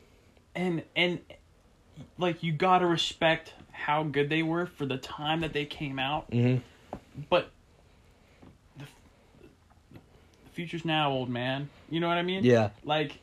[0.54, 1.20] and and
[2.18, 6.30] like you gotta respect how good they were for the time that they came out.
[6.30, 6.62] Mm-hmm.
[7.28, 7.50] But
[8.78, 8.84] the,
[9.94, 11.68] the future's now, old man.
[11.90, 12.44] You know what I mean?
[12.44, 13.18] Yeah, Like,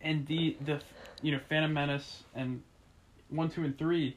[0.00, 0.80] and the the
[1.20, 2.62] you know Phantom Menace and
[3.28, 4.16] one, two, and three,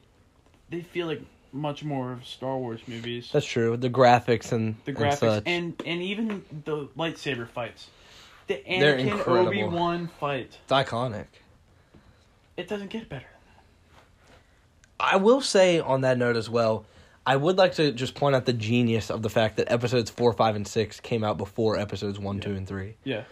[0.70, 1.22] they feel like
[1.56, 3.30] much more of Star Wars movies.
[3.32, 3.76] that's true.
[3.76, 5.42] The graphics and the and graphics such.
[5.46, 7.88] and and even the lightsaber fights.
[8.46, 9.26] The Anakin.
[9.26, 10.56] Obi Wan fight.
[10.62, 11.26] it's iconic.
[12.56, 13.26] It doesn't get better.
[14.98, 16.86] I will say on that note as well,
[17.26, 20.32] I would like to just point out the genius of the fact that episodes four,
[20.32, 22.94] five, and six came out before episodes one, two, and three.
[23.04, 23.24] Yeah.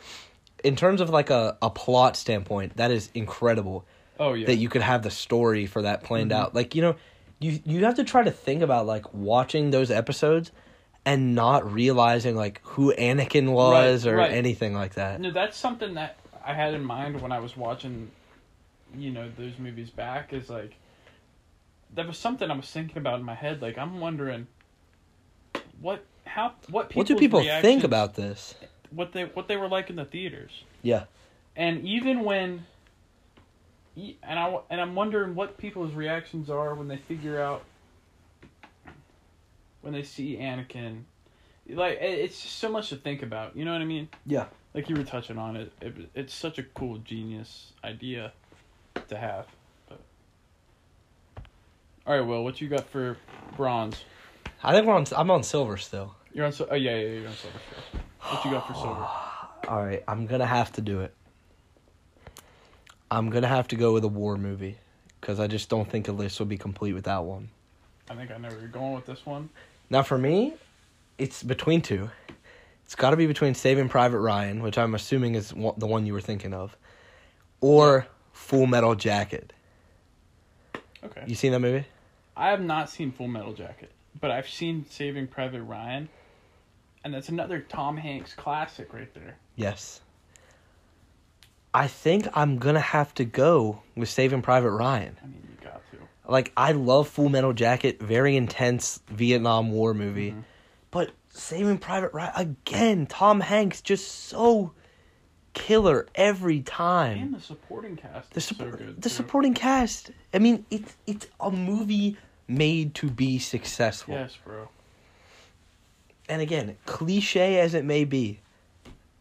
[0.62, 3.84] In terms of like a, a plot standpoint, that is incredible
[4.18, 4.46] Oh yeah.
[4.46, 6.36] that you could have the story for that planned Mhm.
[6.36, 6.54] out.
[6.54, 6.96] Like, you know,
[7.40, 10.50] you you have to try to think about like watching those episodes
[11.04, 14.32] and not realizing like who Anakin was Right, or right.
[14.32, 15.20] anything like that.
[15.20, 18.10] No, that's something that I had in mind when I was watching,
[18.96, 20.32] you know, those movies back.
[20.32, 20.74] Is like,
[21.94, 23.60] that was something I was thinking about in my head.
[23.60, 24.46] Like, I'm wondering,
[25.80, 28.54] what, how, what people What do people think about this?
[28.90, 30.52] what they what they were like in the theaters?
[30.82, 31.04] Yeah.
[31.56, 32.66] And even when,
[33.96, 37.62] and I and I'm wondering what people's reactions are when they figure out
[39.82, 41.02] when they see Anakin.
[41.68, 43.56] Like it's just so much to think about.
[43.56, 44.08] You know what I mean?
[44.26, 44.46] Yeah.
[44.74, 48.32] like you were touching on it, it it's such a cool genius idea
[49.08, 49.46] to have
[49.88, 50.00] but
[52.06, 53.16] all right will what you got for
[53.56, 54.02] bronze
[54.62, 56.14] I think we're on I'm on silver still.
[56.32, 58.04] you're on so oh yeah yeah you're on silver first.
[58.32, 59.06] what you got for silver
[59.68, 61.14] All right, I'm gonna have to do it.
[63.14, 64.76] I'm gonna have to go with a war movie
[65.20, 67.48] because I just don't think a list would be complete without one.
[68.10, 69.48] i think i know where you're going with this one
[69.90, 70.54] Now, for me,
[71.18, 72.10] it's between two.
[72.84, 76.12] It's got to be between Saving Private Ryan, which I'm assuming is the one you
[76.12, 76.76] were thinking of,
[77.60, 79.52] or Full Metal Jacket.
[81.04, 81.86] okay You seen that movie?
[82.36, 83.90] i have not seen full metal jacket
[84.20, 86.08] but i've seen saving private ryan
[87.04, 90.00] and that's another tom hanks classic right there Yes.
[91.74, 95.16] I think I'm gonna have to go with Saving Private Ryan.
[95.22, 95.98] i mean you got to
[96.30, 100.30] Like I love Full Metal Jacket, very intense Vietnam War movie.
[100.30, 100.44] Mhm.
[100.92, 104.72] But Saving Private Ryan again, Tom Hanks just so
[105.52, 107.18] killer every time.
[107.18, 110.10] and the supporting cast the is so good the supporting cast.
[110.32, 112.16] I mean, it's it's a movie
[112.46, 114.14] made to be successful.
[114.14, 114.68] yes bro
[116.28, 118.40] And again, cliche as it may be,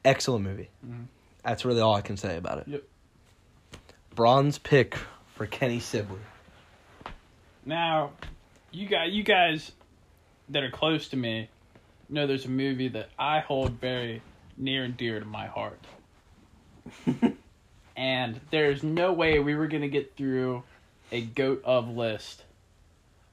[0.06, 0.70] excellent movie.
[0.86, 1.06] Mhm.
[1.44, 2.68] That's really all I can say about it.
[2.68, 2.84] Yep.
[4.16, 4.98] Bronze pick
[5.36, 6.20] for Kenny Sibley.
[7.66, 8.12] Now,
[8.72, 9.72] you got you guys
[10.50, 11.50] that are close to me
[12.10, 14.22] know there's a movie that I hold very
[14.58, 15.80] near and dear to my heart.
[17.98, 20.64] and there's no way we were gonna get through
[21.12, 22.44] a goat of list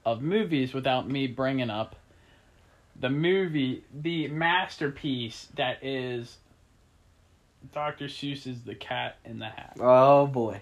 [0.05, 1.95] of movies without me bringing up
[2.99, 6.37] the movie, the masterpiece that is
[7.73, 8.05] Dr.
[8.05, 9.77] Seuss is The Cat in the Hat.
[9.79, 10.61] Oh boy.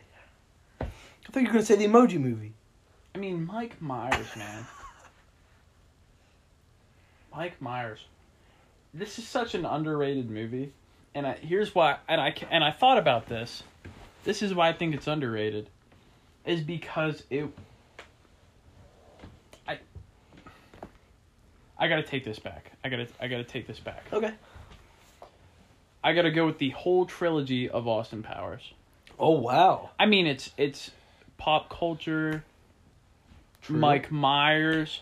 [0.81, 0.85] I
[1.31, 2.53] thought you were gonna say the Emoji Movie.
[3.15, 4.65] I mean, Mike Myers, man.
[7.35, 8.05] Mike Myers.
[8.93, 10.73] This is such an underrated movie,
[11.13, 11.97] and I, here's why.
[12.07, 13.63] And I and I thought about this.
[14.23, 15.69] This is why I think it's underrated,
[16.45, 17.47] is because it.
[19.67, 19.79] I.
[21.77, 22.71] I gotta take this back.
[22.83, 23.07] I gotta.
[23.19, 24.03] I gotta take this back.
[24.11, 24.33] Okay.
[26.03, 28.73] I gotta go with the whole trilogy of Austin Powers.
[29.17, 29.89] Oh wow.
[29.99, 30.91] I mean, it's it's
[31.37, 32.43] pop culture.
[33.61, 33.77] True.
[33.77, 35.01] Mike Myers.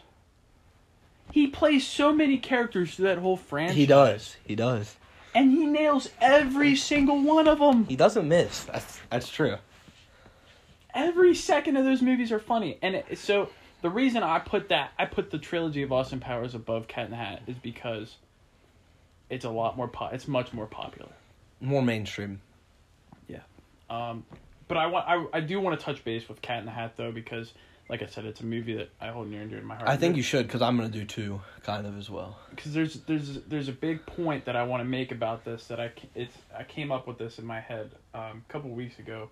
[1.32, 3.76] He plays so many characters through that whole franchise.
[3.76, 4.38] He does.
[4.46, 4.96] He does.
[5.36, 7.86] and he nails every single one of them.
[7.86, 8.64] He doesn't miss.
[8.64, 9.58] That's that's true.
[10.96, 13.50] Every second of those movies are funny, and it, so
[13.84, 17.12] the reason I put that I put the trilogy of Austin Powers above Cat in
[17.12, 18.16] the Hat is because
[19.30, 21.12] it's a lot more po- It's much more popular.
[21.60, 22.42] More mainstream.
[23.28, 23.40] Yeah.
[23.90, 24.26] Um,
[24.68, 26.94] but I want I, I do want to touch base with Cat in the Hat
[26.98, 27.52] though because
[27.90, 29.88] like I said it's a movie that I hold near and dear to my heart.
[29.88, 32.38] I think you should because I'm gonna do two, kind of as well.
[32.50, 35.80] because there's there's there's a big point that I want to make about this that
[35.80, 39.30] I it's I came up with this in my head um, a couple weeks ago.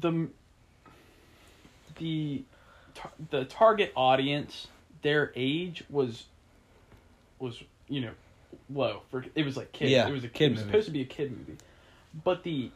[0.00, 0.28] The
[1.98, 2.44] the
[3.30, 4.68] the target audience
[5.02, 6.24] their age was
[7.38, 8.10] was you know
[8.72, 10.70] low for it was like kids Yeah, it was a kid it was movie.
[10.70, 11.58] supposed to be a kid movie
[12.24, 12.70] but the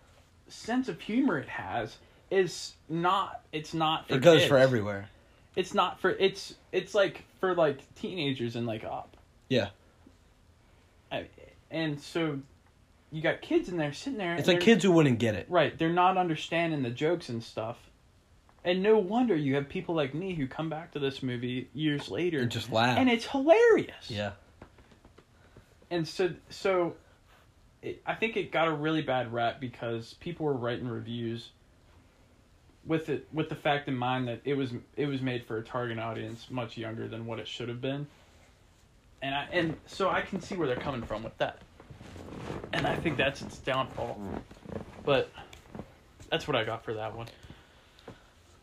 [0.49, 1.97] sense of humor it has
[2.31, 5.09] is not it's not for it goes for everywhere.
[5.57, 9.17] it's not for it's it's like for like teenagers and like up
[9.49, 9.69] Yeah.
[11.11, 11.27] I,
[11.71, 12.39] and so
[13.11, 15.47] you got kids in there sitting there It's like kids who wouldn't get it.
[15.49, 17.79] right they're not understanding the jokes and stuff
[18.65, 22.09] and no wonder you have people like me who come back to this movie years
[22.11, 22.99] later And just laugh.
[22.99, 24.33] and it's hilarious yeah.
[25.91, 26.95] And so so
[27.83, 31.51] it, i think it got a really bad rap because people were writing reviews
[32.87, 35.63] with it with the fact in mind that it was it was made for a
[35.63, 38.07] target audience much younger than what it should have been.
[39.23, 41.59] And i and so i can see where they're coming from with that.
[42.73, 44.19] And i think that's its downfall.
[45.05, 45.31] But
[46.31, 47.27] that's what i got for that one.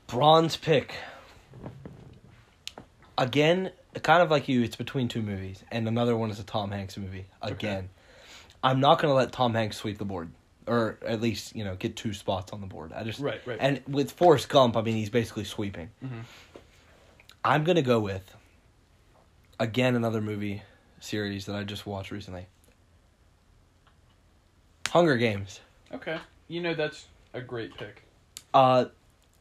[0.08, 0.96] Bronze pick.
[3.18, 3.72] Again,
[4.04, 6.98] kind of like you, it's between two movies, and another one is a Tom Hanks
[6.98, 7.26] movie.
[7.42, 7.90] Again,
[8.64, 10.32] I'm not gonna let Tom Hanks sweep the board,
[10.66, 12.92] or at least you know get two spots on the board.
[12.94, 13.58] I just Right, right.
[13.60, 15.90] And with Forrest Gump, I mean he's basically sweeping.
[16.04, 16.24] Mhm.
[17.46, 18.36] I'm gonna go with
[19.60, 20.62] again another movie
[21.00, 22.48] series that I just watched recently.
[24.90, 25.60] Hunger Games.
[25.94, 26.18] okay
[26.48, 28.04] you know that's a great pick
[28.54, 28.86] uh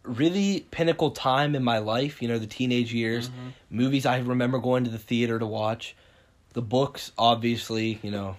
[0.06, 3.28] really pinnacle time in my life you know the teenage years.
[3.28, 3.52] Mhm.
[3.70, 5.94] movies i remember going to the theater to watch.
[6.54, 8.36] The books obviously you know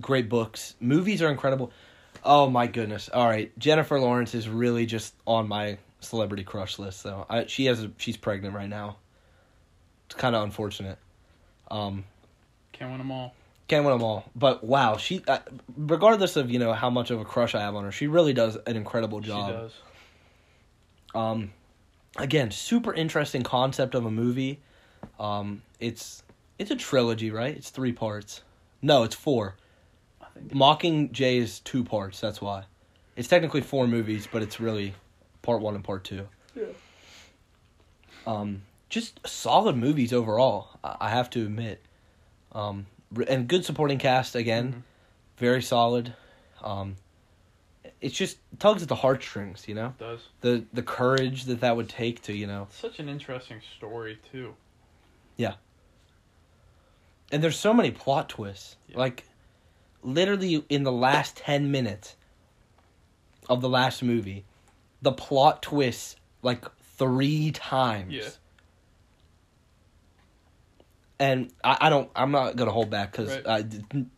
[0.00, 0.74] great books.
[0.80, 1.72] Movies are incredible.
[2.24, 3.08] Oh my goodness.
[3.08, 3.56] All right.
[3.58, 7.90] Jennifer lawrence is really just on my celebrity crush list so I, she has a,
[7.98, 8.96] she's pregnant right now.
[10.06, 10.98] It's kind of unfortunate.
[11.70, 12.04] Um
[12.72, 13.34] can't win them all.
[13.66, 14.24] can't win them all.
[14.36, 15.38] But wow she uh,
[15.76, 18.32] regardless of you know how much of a crush i have on her she really
[18.32, 19.48] does an incredible job.
[19.48, 19.72] she does
[21.14, 21.52] Um,
[22.16, 24.60] again, super interesting concept of a movie.
[25.18, 26.22] Um, it's
[26.58, 27.56] it's a trilogy, right?
[27.56, 28.42] It's three parts.
[28.82, 29.56] No, it's four.
[30.20, 32.20] i think Mockingjay is two parts.
[32.20, 32.64] That's why.
[33.16, 34.94] It's technically four movies, but it's really
[35.42, 36.28] part one and part two.
[36.54, 36.66] yeah
[38.26, 40.78] Um, just solid movies overall.
[40.84, 41.82] I have to admit.
[42.52, 42.86] Um,
[43.28, 44.82] and good supporting cast again, Mhm.
[45.38, 46.14] very solid.
[46.62, 46.96] Um,
[48.00, 49.88] it's just tugs at the heartstrings, you know.
[49.88, 53.60] It does The the courage that that would take to you know Such an interesting
[53.76, 54.54] story too.
[55.36, 55.54] Yeah.
[57.32, 58.76] And there's so many plot twists.
[58.88, 58.98] Yeah.
[58.98, 59.24] Like
[60.02, 62.16] literally in the last 10 minutes
[63.48, 64.44] of the last movie,
[65.02, 66.64] the plot twists like
[66.96, 68.12] 3 times.
[68.14, 68.28] Yeah.
[71.20, 73.42] And I, I don't I'm not going to hold back cuz Right.
[73.46, 73.62] uh,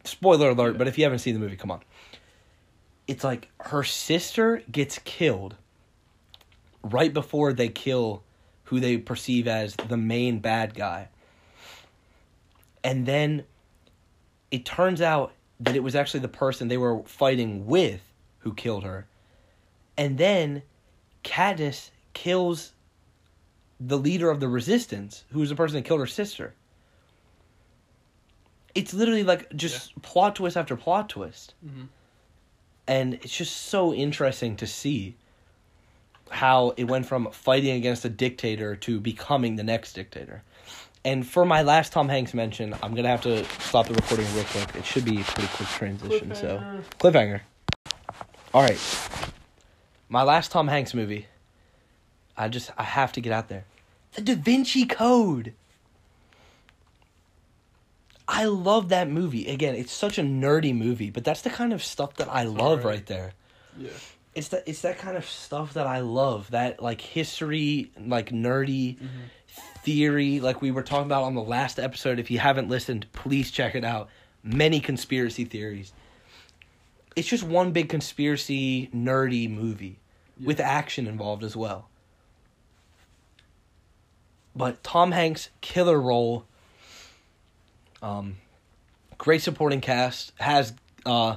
[0.04, 0.78] spoiler alert, Yeah.
[0.78, 1.80] but if you haven't seen the movie, come on.
[3.10, 5.56] It's like her sister gets killed
[6.84, 8.22] right before they kill
[8.62, 11.08] who they perceive as the main bad guy.
[12.84, 13.42] And then
[14.52, 18.00] it turns out that it was actually the person they were fighting with
[18.38, 19.08] who killed her.
[19.98, 20.62] And then
[21.24, 22.74] Katniss kills
[23.80, 26.54] the leader of the resistance, who's the person that killed her sister.
[28.72, 31.54] It's literally like just plot twist after plot twist.
[31.66, 31.86] Mm-hmm.
[32.90, 35.14] And it's just so interesting to see
[36.28, 40.42] how it went from fighting against a dictator to becoming the next dictator.
[41.04, 44.42] And for my last Tom Hanks mention, I'm gonna have to stop the recording real
[44.44, 44.74] quick.
[44.74, 46.34] It should be a pretty quick transition.
[46.34, 46.60] So
[46.98, 47.42] cliffhanger.
[48.52, 48.80] All right,
[50.08, 51.26] my last Tom Hanks movie.
[52.36, 53.66] I just I have to get out there.
[54.14, 55.54] The Da Vinci Code.
[58.32, 59.46] I love that movie.
[59.48, 62.80] Again, it's such a nerdy movie, but that's the kind of stuff that I love
[62.80, 62.84] alright.
[62.84, 63.32] right there
[63.76, 63.90] Yeah.
[64.36, 66.48] it's that it's that kind of stuff that I love.
[66.52, 69.06] That like history, like nerdy mm-hmm.
[69.82, 72.20] theory, like we were talking about on the last episode.
[72.20, 74.08] If you haven't listened, please check it out.
[74.44, 75.92] many conspiracy theories.
[77.16, 79.98] It's just one big conspiracy nerdy movie
[80.42, 81.88] with action involved as well.
[84.54, 86.44] But Tom Hanks killer role.
[88.02, 88.36] Um,
[89.18, 90.72] great supporting cast has
[91.06, 91.36] uh,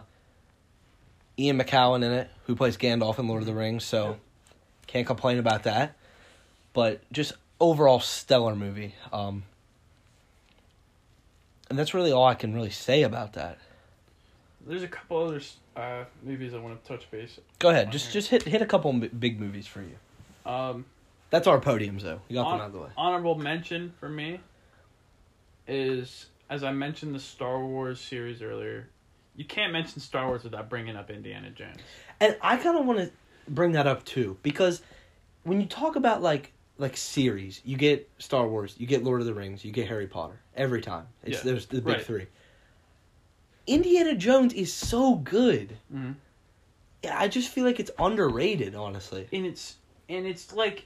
[1.37, 3.83] Ian McKellen in it, who plays Gandalf in Lord of the Rings.
[3.83, 4.19] So Yep.
[4.87, 5.95] can't complain about that.
[6.73, 8.95] But just overall stellar movie.
[9.11, 9.43] Um,
[11.69, 13.57] and that's really all I can really say about that.
[14.65, 15.41] There's a couple other
[15.75, 17.39] uh, movies I want to touch base.
[17.59, 18.13] Go ahead, just here.
[18.13, 20.51] just hit hit a couple m- big movies for you.
[20.51, 20.85] Um,
[21.31, 22.21] That's our podiums though.
[22.29, 22.89] You got them out of the way.
[22.95, 24.39] honorable mention for me
[25.67, 28.87] is as I mentioned the Star Wars series earlier.
[29.35, 31.77] You can't mention Star Wars without bringing up Indiana Jones.
[32.19, 33.11] And I kind of want to
[33.47, 34.83] bring that up too because
[35.41, 39.25] when you talk about like like series, you get Star Wars, you get Lord of
[39.25, 41.07] the Rings, you get Harry Potter every time.
[41.23, 42.05] It's Yeah, there's the big right.
[42.05, 42.27] three.
[43.65, 45.75] Indiana Jones is so good.
[45.91, 46.11] Mm-hmm.
[47.03, 49.27] Yeah, I just feel like it's underrated, honestly.
[49.33, 49.77] And it's
[50.07, 50.85] and it's like,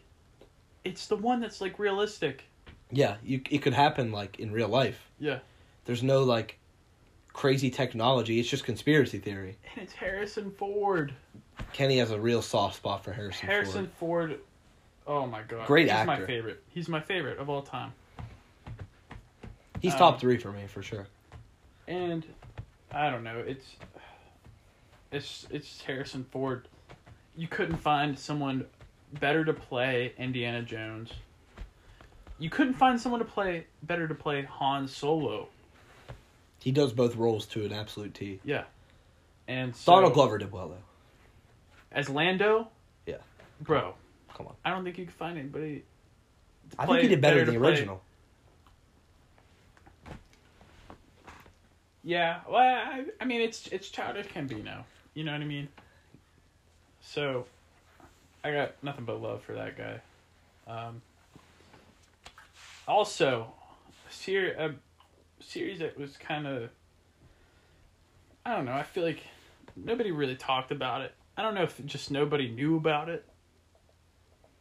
[0.86, 2.46] it's the one that's like realistic.
[2.90, 5.10] Yeah, you it could happen like in real life.
[5.20, 5.40] Yeah,
[5.88, 6.60] There's no like
[7.32, 8.40] crazy technology.
[8.40, 9.58] It's just conspiracy theory.
[9.74, 11.14] and it's Harrison Ford.
[11.72, 14.32] Kenny has a real soft spot for Harrison, Harrison Ford.
[14.32, 14.40] Ford.
[15.08, 16.62] Oh my god, Great He's my favorite.
[16.68, 17.94] He's my favorite of all time.
[19.82, 21.08] He's um, top three for me for sure.
[21.88, 22.26] and
[22.92, 23.40] I don't know.
[23.40, 23.78] It's
[25.14, 26.68] it's it's Harrison Ford.
[27.38, 28.66] You couldn't find someone
[29.22, 31.12] better to play Indiana Jones.
[32.40, 35.48] You couldn't find someone to play better to play Han Solo.
[36.68, 38.42] He does both roles to an absolute T.
[38.44, 38.66] Yeah,
[39.48, 40.84] and so, Donald Glover did well though.
[41.94, 42.68] as Lando.
[43.06, 43.20] Yeah.
[43.62, 43.94] bro.
[44.34, 44.54] Come on.
[44.66, 45.86] I don't think you could find anybody.
[46.78, 48.02] I think he did better, to than the original.
[52.04, 54.84] Yeah, well, I, I mean, it's it's childish Gambino.
[55.14, 55.70] You know what I mean?
[57.00, 57.46] So,
[58.44, 60.02] I got nothing but love for that guy.
[60.68, 61.02] Um,
[62.86, 63.54] also,
[64.10, 64.76] ser- a
[65.40, 66.70] series that was kind of,
[68.46, 68.74] I don't know.
[68.74, 69.22] I feel like
[69.76, 71.14] nobody really talked about it.
[71.36, 73.26] I don't know if just nobody knew about it,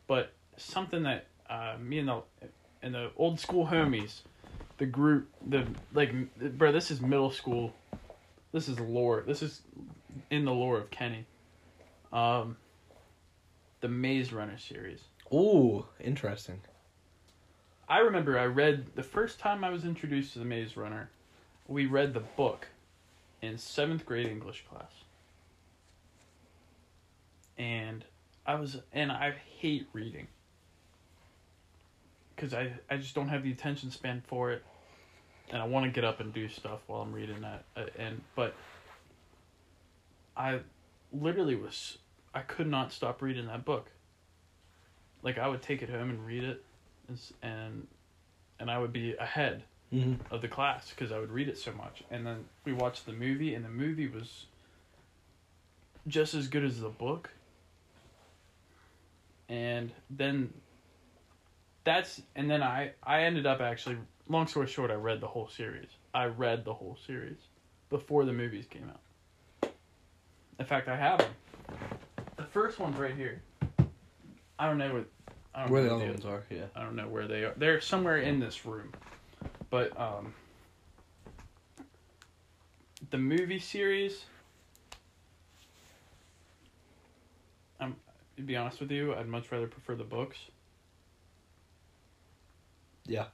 [0.07, 2.23] but something that uh, me and the
[2.83, 4.21] and the old school homies
[4.79, 6.13] the group the like
[6.59, 7.73] bro this is middle school
[8.53, 9.63] this is lore this is
[10.31, 11.25] in the lore of kenny
[12.13, 12.57] um
[13.81, 15.01] the maze runner series
[15.33, 16.61] Ooh, interesting.
[17.89, 21.11] I remember i read the first time i was introduced to the maze runner
[21.69, 22.69] we read the book
[23.43, 24.91] in seventh grade english class.
[27.59, 28.05] And
[28.47, 30.27] i was and i hate reading.
[32.35, 34.63] Because I, I just don't have the attention span for it.
[35.51, 38.21] And i want to get up and do stuff while i'm reading that uh, and
[38.35, 38.55] but
[40.37, 40.61] i
[41.13, 41.99] literally was
[42.35, 43.91] i could not stop reading that book.
[45.23, 46.63] Like i would take it home and read it
[47.09, 47.87] and
[48.59, 51.73] and, i would be ahead hmm of the class because I would read it so
[51.73, 52.03] much.
[52.11, 54.47] And then we watched the movie, and the movie was
[56.09, 57.31] just as good as the book.
[59.49, 60.53] And then
[61.85, 63.97] that's and then I I ended up actually
[64.29, 65.89] long story short I read the whole series.
[66.13, 67.39] I read the whole series
[67.91, 69.71] before the movies came out.
[70.59, 71.31] In fact, I have them.
[72.37, 73.43] The first one's right here.
[74.59, 75.07] I don't know what
[75.57, 76.67] I don't Where know the other ones are, yeah.
[76.77, 77.55] I don't know where they are.
[77.57, 78.93] They're somewhere in this room.
[79.71, 80.35] But um
[83.11, 84.27] the movie series
[87.81, 87.97] um
[88.37, 90.37] to be honest with you, I'd much rather prefer the books.
[93.07, 93.27] Yeah.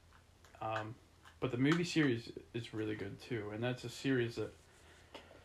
[0.60, 0.94] Um
[1.40, 4.54] but the movie series is really good too, and that's a series that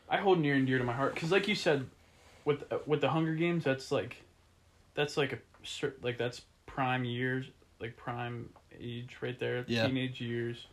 [0.07, 1.87] I hold near and dear to my heart cuz like you said
[2.45, 4.17] with with the Hunger Games, that's like
[4.93, 5.39] that's like a
[6.03, 6.43] like that's
[6.77, 7.47] prime years,
[7.81, 8.47] like prime
[8.79, 9.87] age right there, Yeah.
[9.87, 10.67] teenage years.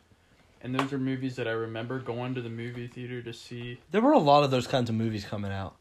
[0.61, 3.81] And those are movies that I remember going to the movie theater to see.
[3.91, 5.77] There were a lot of those kinds of movies coming out.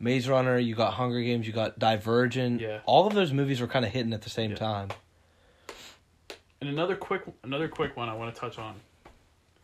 [0.00, 2.62] Maze Runner, you got Hunger Games, you got Divergent.
[2.62, 2.80] Yeah.
[2.86, 4.56] All of those movies were kind of hitting at the same Yeah.
[4.56, 4.88] time.
[6.62, 8.80] And another quick another quick one I want to touch on.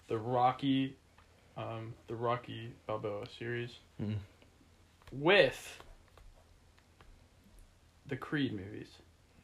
[0.08, 0.94] The Rocky
[1.56, 3.70] um the Rocky Balboa series
[4.02, 4.16] Mm.
[5.10, 5.82] with
[8.06, 8.88] the Creed movies.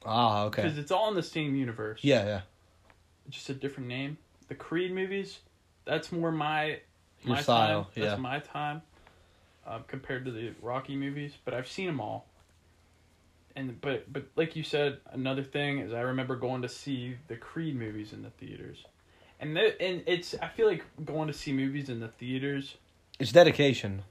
[0.09, 0.63] Ah, okay.
[0.63, 2.01] Because it's all in the same universe.
[2.03, 2.41] Yeah, yeah.
[3.29, 4.17] just a different name.
[4.49, 5.41] The Creed movies,
[5.85, 6.81] that's more my
[7.23, 7.93] Your my style, time.
[7.95, 8.17] That's yeah.
[8.17, 8.83] my time,
[9.67, 11.35] um, compared to the Rocky movies.
[11.45, 12.27] But I've seen them all.
[13.55, 17.37] And but but like you said, another thing is I remember going to see the
[17.37, 18.85] Creed movies in the theaters,
[19.41, 22.77] And the, and it's I feel like going to see movies in the theaters.
[23.19, 24.03] It's dedication.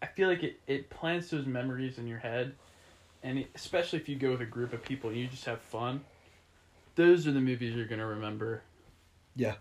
[0.00, 2.54] I feel like it, it plants those memories in your head,
[3.24, 6.02] and especially if you go with a group of people and you just have fun.
[6.94, 8.62] Those are the movies you're gonna remember.
[9.34, 9.54] Yeah.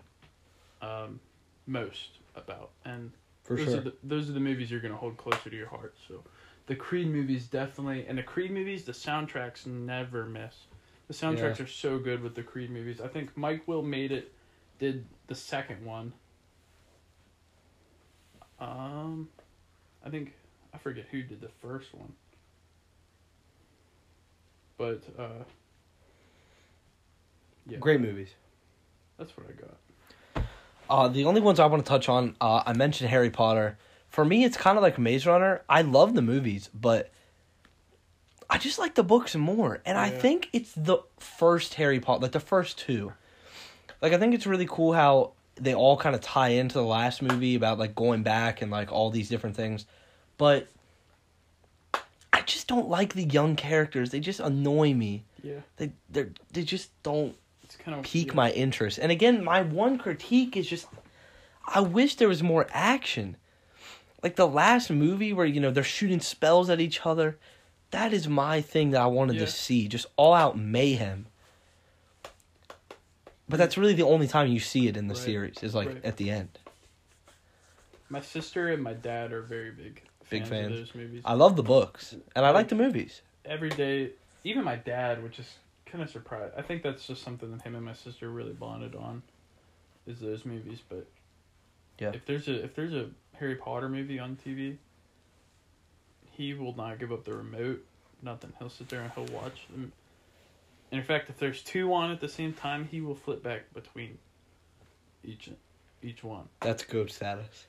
[0.82, 1.20] Um,
[1.66, 3.11] most about and
[3.43, 3.78] For those sure.
[3.78, 5.95] Are the, those are the movies you're gonna hold closer to your heart.
[6.07, 6.24] So,
[6.68, 10.55] the Creed movies definitely, and the Creed movies, the soundtracks never miss.
[11.07, 11.66] The soundtracks Yeah.
[11.66, 13.01] are so good with the Creed movies.
[13.01, 14.34] I think Mike Will made it,
[14.80, 16.14] did the second one.
[18.59, 19.30] Um,
[20.05, 20.34] I think
[20.74, 22.14] I forget who did the first one.
[24.84, 25.27] But uh,
[27.69, 28.31] yeah, Great movies.
[29.17, 30.43] That's what I got.
[30.89, 33.77] Uh, the only ones I want to touch on, uh, I mentioned Harry Potter.
[34.09, 35.61] For me, it's kind of like Maze Runner.
[35.69, 37.11] I love the movies, but
[38.49, 39.81] I just like the books more.
[39.86, 40.19] And I Yeah.
[40.19, 43.13] think it's the first Harry Potter, like the first two.
[44.01, 47.21] Like, I think it's really cool how they all kind of tie into the last
[47.21, 49.86] movie about like going back and like all these different things.
[50.38, 50.67] But
[52.45, 54.11] just don't like the young characters.
[54.11, 55.23] They just annoy me.
[55.43, 58.33] Yeah, They they they just don't it's kind of pique yeah.
[58.35, 58.97] my interest.
[58.99, 60.87] And again, my one critique is just
[61.67, 63.35] I wish there was more action.
[64.21, 67.37] Like the last movie where, you know, they're shooting spells at each other.
[67.91, 69.45] That is my thing that I wanted Yeah.
[69.45, 69.87] to see.
[69.87, 71.25] Just all out mayhem.
[73.49, 75.23] But that's really the only time you see it in the Right.
[75.23, 76.05] series, is like Right.
[76.05, 76.57] at the end.
[78.09, 81.21] My sister and my dad are very big Big fans, of those movies.
[81.26, 82.15] I love the books.
[82.36, 83.21] And I like the movies.
[83.45, 84.11] Every day,
[84.43, 85.47] even my dad, which is
[85.86, 86.53] kind of surprised.
[86.57, 89.21] I think that's just something that him and my sister really bonded on,
[90.07, 90.80] is those movies.
[90.88, 91.05] But
[91.99, 92.11] Yeah.
[92.13, 93.09] if there's a if there's a
[93.39, 94.78] Harry Potter movie on TV,
[96.32, 97.86] he will not give up the remote.
[98.21, 98.53] Nothing.
[98.57, 99.91] He'll sit there and he'll watch them.
[100.91, 103.74] And in fact, if there's two on at the same time, he will flip back
[103.74, 104.17] between
[105.24, 105.49] each
[106.01, 106.49] each one.
[106.61, 107.67] That's good status.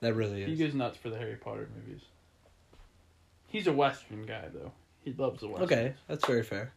[0.00, 0.48] That really is.
[0.48, 2.02] He goes nuts for the Harry Potter movies.
[3.48, 4.72] He's a Western guy, though.
[5.04, 5.72] He loves the Westerns.
[5.72, 6.72] Okay, that's very fair.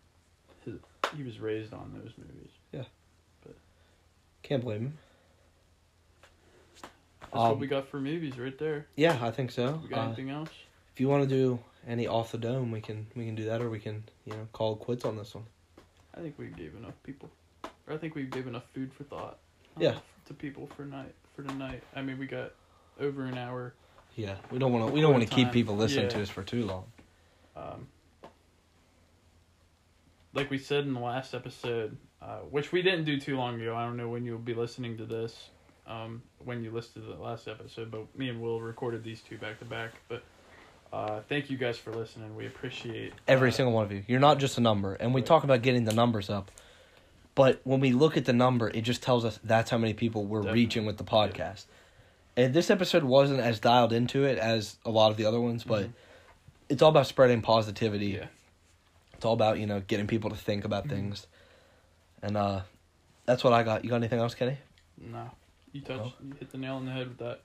[1.16, 2.52] He was raised on those movies.
[2.72, 2.84] Yeah.
[3.44, 3.56] But
[4.44, 4.98] can't blame him.
[7.22, 8.88] That's Um, what we got for movies right there.
[8.96, 9.80] Yeah, I think so.
[9.84, 10.50] We got Uh, anything else?
[10.94, 13.62] If you want to do any off the dome, we can we can do that,
[13.62, 15.46] or we can you know call quits on this one.
[16.16, 17.30] I think we gave enough people.
[17.88, 19.40] Or I think we gave enough food for thought.
[19.78, 20.00] uh, Yeah.
[20.28, 21.84] To people for night for tonight.
[21.96, 22.54] I mean, we got
[23.02, 23.74] over an hour.
[24.16, 26.12] Yeah, we don't want to we don't want to keep people listening Yeah.
[26.12, 26.86] to us for too long.
[27.56, 27.88] Um,
[30.34, 33.76] like we said in the last episode, uh, which we didn't do too long ago.
[33.76, 35.50] I don't know when you'll be listening to this,
[35.88, 39.38] um, when you listen to the last episode, but me and Will recorded these two
[39.38, 39.92] back to back.
[40.08, 40.24] But
[40.94, 42.36] uh, thank you guys for listening.
[42.36, 44.04] We appreciate Every uh, single one of you.
[44.08, 46.52] You're not just a number, and we talk about getting the numbers up.
[47.34, 50.26] But when we look at the number, it just tells us that's how many people
[50.26, 50.62] we're Definitely.
[50.62, 51.66] reaching with the podcast.
[52.38, 55.64] And this episode wasn't as dialed into it as a lot of the other ones,
[55.64, 55.94] but Mhm.
[56.70, 58.08] it's all about spreading positivity.
[58.08, 58.28] Yeah.
[59.14, 60.90] It's all about, you know, getting people to think about Mhm.
[60.90, 61.28] things.
[62.22, 62.62] And uh
[63.26, 63.84] that's what I got.
[63.84, 64.58] You got anything else, Kenny?
[64.98, 65.30] No,
[65.72, 67.42] you touched, you hit the nail on the head with that.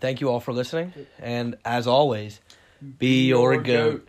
[0.00, 0.92] Thank you all for listening.
[1.18, 2.40] And as always,
[2.98, 4.08] be your goat.